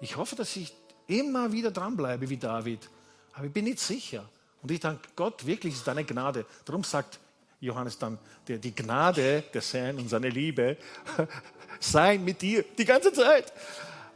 [0.00, 0.72] Ich hoffe, dass ich
[1.06, 2.88] immer wieder dranbleibe wie David.
[3.32, 4.28] Aber ich bin nicht sicher.
[4.62, 6.46] Und ich danke Gott, wirklich ist deine Gnade.
[6.64, 7.18] Darum sagt
[7.60, 10.76] Johannes dann, der, die Gnade des Herrn und seine Liebe
[11.80, 13.52] sein mit dir die ganze Zeit.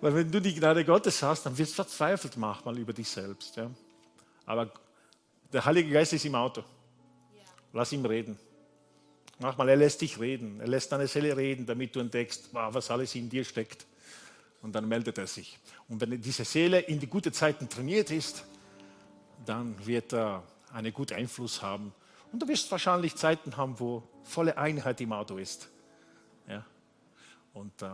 [0.00, 3.56] Weil wenn du die Gnade Gottes hast, dann wirst du verzweifelt manchmal über dich selbst.
[3.56, 3.70] Ja?
[4.46, 4.70] Aber
[5.52, 6.62] der Heilige Geist ist im Auto.
[7.72, 8.38] Lass ihn reden.
[9.38, 10.60] Manchmal, er lässt dich reden.
[10.60, 13.86] Er lässt deine Seele reden, damit du entdeckst, was alles in dir steckt
[14.62, 15.58] und dann meldet er sich.
[15.88, 18.44] Und wenn diese Seele in die guten Zeiten trainiert ist,
[19.44, 21.92] dann wird er einen guten Einfluss haben.
[22.32, 25.68] Und du wirst wahrscheinlich Zeiten haben, wo volle Einheit im Auto ist.
[26.48, 26.64] Ja?
[27.52, 27.90] Und äh,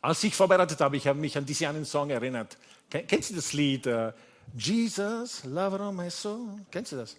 [0.00, 2.58] als ich vorbereitet habe, ich habe mich an diesen einen Song erinnert.
[2.90, 4.12] Kennst du das Lied uh,
[4.56, 6.60] Jesus, Lover of my soul?
[6.70, 7.16] Kennst du das?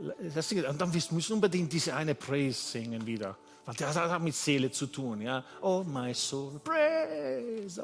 [0.00, 3.36] Und dann müssen wir unbedingt diese eine Praise singen wieder.
[3.66, 5.20] Weil das hat mit Seele zu tun.
[5.20, 5.44] Ja?
[5.60, 7.82] Oh my soul, praise.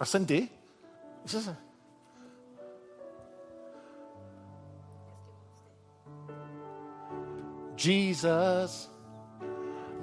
[0.00, 0.48] Hast du ein D?
[1.24, 1.50] Ist das
[7.76, 8.88] Jesus,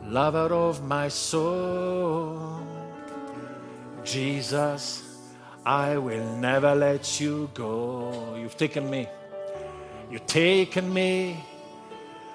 [0.05, 2.65] lover of my soul.
[4.03, 5.03] Jesus,
[5.65, 8.35] I will never let you go.
[8.39, 9.07] You've taken me.
[10.09, 11.43] You've taken me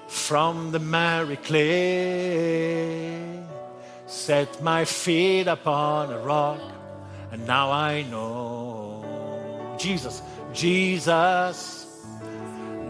[0.06, 3.16] from the miry clay.
[4.06, 6.60] Set my feet upon a rock,
[7.32, 10.22] and now I know Jesus,
[10.52, 11.85] Jesus,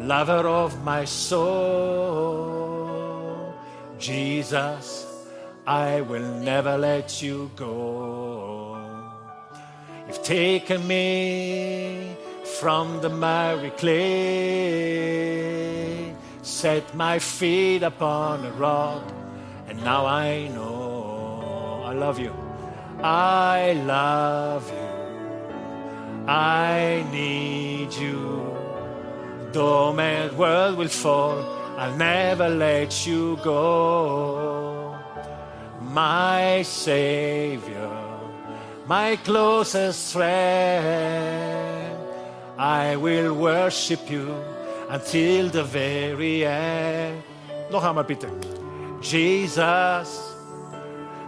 [0.07, 2.47] lover of my soul.
[3.99, 5.07] Jesus,
[5.67, 8.79] I will never let you go.
[10.07, 12.17] You've taken me
[12.61, 14.37] from the miry clay
[16.47, 19.03] set my feet upon a rock,
[19.69, 22.33] and now I know I love you.
[23.03, 26.27] I love you.
[26.27, 28.56] I need you.
[29.53, 31.38] Though my world will fall,
[31.76, 34.97] I'll never let you go.
[35.80, 37.90] My Savior,
[38.86, 41.97] my closest friend,
[42.59, 44.34] I will worship you
[44.88, 47.22] until the very end.
[47.70, 48.28] Noch einmal bitte.
[49.01, 50.34] Jesus,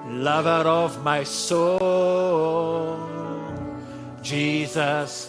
[0.08, 2.98] lover of my soul.
[4.22, 5.28] Jesus,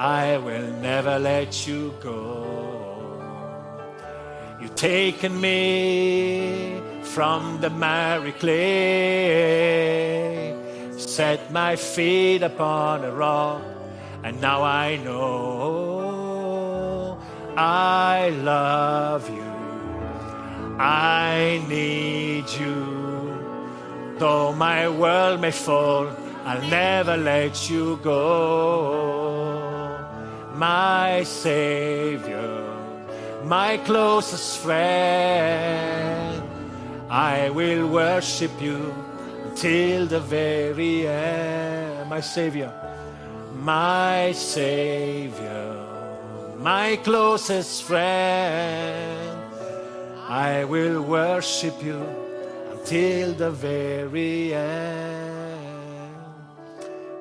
[0.00, 2.46] I will never let you go.
[4.58, 8.56] You've taken me from the miry clay,
[10.96, 13.60] set my feet upon a rock,
[14.24, 15.50] and now I know
[17.54, 19.52] I love you.
[20.78, 24.16] I need you.
[24.16, 26.08] Though my world may fall,
[26.46, 29.19] I'll never let you go.
[30.60, 32.66] My Savior,
[33.44, 36.42] my closest friend,
[37.08, 38.92] I will worship you
[39.48, 42.10] until the very end.
[42.10, 42.70] My Savior,
[43.54, 45.78] my Savior,
[46.58, 49.40] my closest friend.
[50.28, 52.04] I will worship you
[52.70, 55.00] until the very end.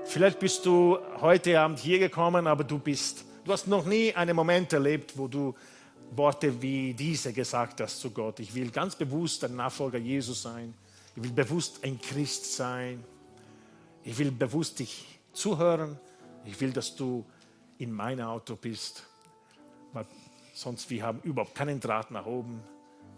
[0.03, 4.35] Vielleicht bist du heute Abend hier gekommen, aber du bist, du hast noch nie einen
[4.35, 5.55] Moment erlebt, wo du
[6.11, 8.39] Worte wie diese gesagt hast zu Gott.
[8.39, 10.75] Ich will ganz bewusst ein Nachfolger Jesus sein.
[11.15, 13.03] Ich will bewusst ein Christ sein.
[14.03, 15.99] Ich will bewusst dich zuhören.
[16.45, 17.25] Ich will, dass du
[17.79, 19.03] in mein Auto bist.
[19.93, 20.05] Weil
[20.53, 22.61] sonst wir haben überhaupt keinen Draht nach oben.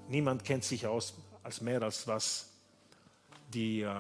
[0.07, 1.13] Niemand kennt sich aus
[1.43, 2.47] als mehr als was
[3.53, 3.93] die äh,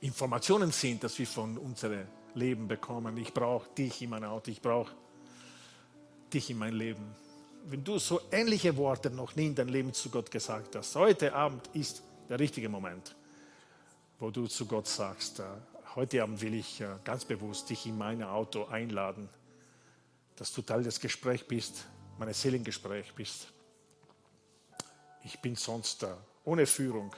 [0.00, 3.16] Informationen sind, dass wir von unserem Leben bekommen.
[3.16, 4.92] Ich brauche dich in mein Auto, ich brauche
[6.32, 7.14] dich in mein Leben.
[7.66, 11.34] Wenn du so ähnliche Worte noch nie in deinem Leben zu Gott gesagt hast, heute
[11.34, 13.14] Abend ist der richtige Moment,
[14.18, 15.44] wo du zu Gott sagst, äh,
[15.94, 19.28] heute Abend will ich äh, ganz bewusst dich in mein Auto einladen,
[20.36, 21.86] dass du Teil des Gesprächs bist,
[22.18, 23.48] meines Seelengesprächs bist
[25.24, 27.14] ich bin sonst da, ohne Führung.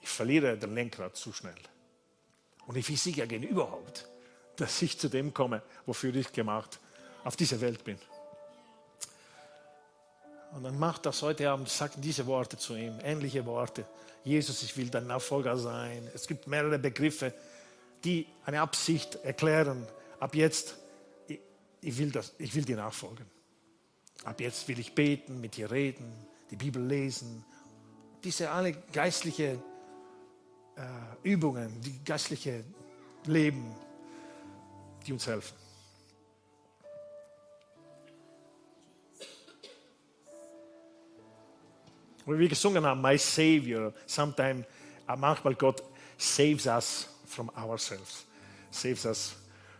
[0.00, 1.54] Ich verliere den Lenkrad zu schnell.
[2.66, 4.08] Und ich will sicher gehen überhaupt,
[4.62, 6.78] dass ich zu dem komme, wofür ich gemacht
[7.24, 7.98] auf dieser Welt bin.
[10.52, 13.84] Und dann macht das heute Abend, sagt diese Worte zu ihm, ähnliche Worte.
[14.22, 16.08] Jesus, ich will dein Nachfolger sein.
[16.14, 17.34] Es gibt mehrere Begriffe,
[18.04, 19.84] die eine Absicht erklären.
[20.20, 20.76] Ab jetzt,
[21.26, 21.40] ich,
[21.80, 23.26] ich will, das, ich will dir nachfolgen.
[24.22, 26.12] Ab jetzt will ich beten, mit dir reden,
[26.52, 27.44] die Bibel lesen,
[28.22, 29.60] diese alle geistliche
[30.76, 30.82] äh,
[31.24, 32.62] Übungen, die geistliche
[33.26, 33.74] Leben,
[35.02, 35.56] die uns helfen.
[42.24, 44.64] Wie wir gesungen haben, My Savior, sometimes,
[45.08, 45.82] äh, manchmal Gott
[46.16, 48.24] saves us from ourselves,
[48.70, 49.34] saves us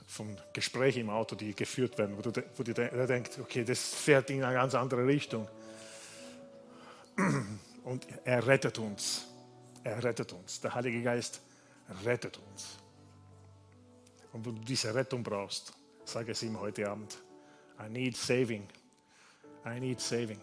[0.07, 4.29] von Gesprächen im Auto, die geführt werden, wo du, wo du denkst, okay, das fährt
[4.31, 5.49] in eine ganz andere Richtung.
[7.85, 9.27] Und er rettet uns.
[9.85, 10.61] Er rettet uns.
[10.61, 11.41] Der Heilige Geist
[12.05, 12.82] rettet uns.
[14.33, 15.72] Und wenn du diese Rettung brauchst,
[16.05, 17.18] sage es ihm heute Abend.
[17.78, 18.66] I need saving.
[19.64, 20.41] I need saving.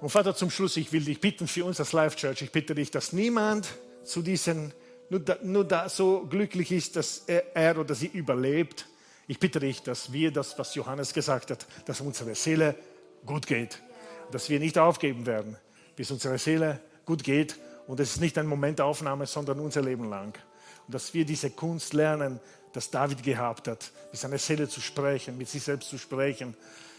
[0.00, 2.74] Und Vater, zum Schluss, ich will dich bitten für uns als Life Church, ich bitte
[2.74, 3.68] dich, dass niemand
[4.04, 4.74] zu diesen,
[5.08, 8.86] nur da, nur da so glücklich ist, dass er, er oder sie überlebt.
[9.26, 12.74] Ich bitte dich, dass wir das, was Johannes gesagt hat, dass unsere Seele
[13.24, 13.80] gut geht,
[14.30, 15.56] dass wir nicht aufgeben werden,
[15.96, 17.58] bis unsere Seele gut geht.
[17.86, 20.34] Und es ist nicht eine Momentaufnahme, sondern unser Leben lang.
[20.86, 22.40] Und dass wir diese Kunst lernen,
[22.72, 26.54] dass David gehabt hat, mit seiner Seele zu sprechen, mit sich selbst zu sprechen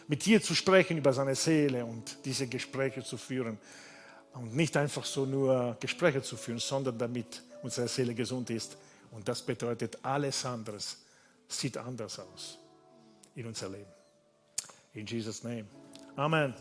[0.08, 3.58] mit dir zu sprechen über seine Seele und diese Gespräche zu führen.
[4.34, 8.78] Und nicht einfach so nur Gespräche zu führen, sondern damit unsere Seele gesund ist.
[9.12, 10.78] Und das bedeutet, alles andere
[11.48, 12.60] sieht anders aus
[13.36, 13.92] in unser Leben.
[14.94, 15.66] In Jesus' name.
[16.16, 16.54] Amen.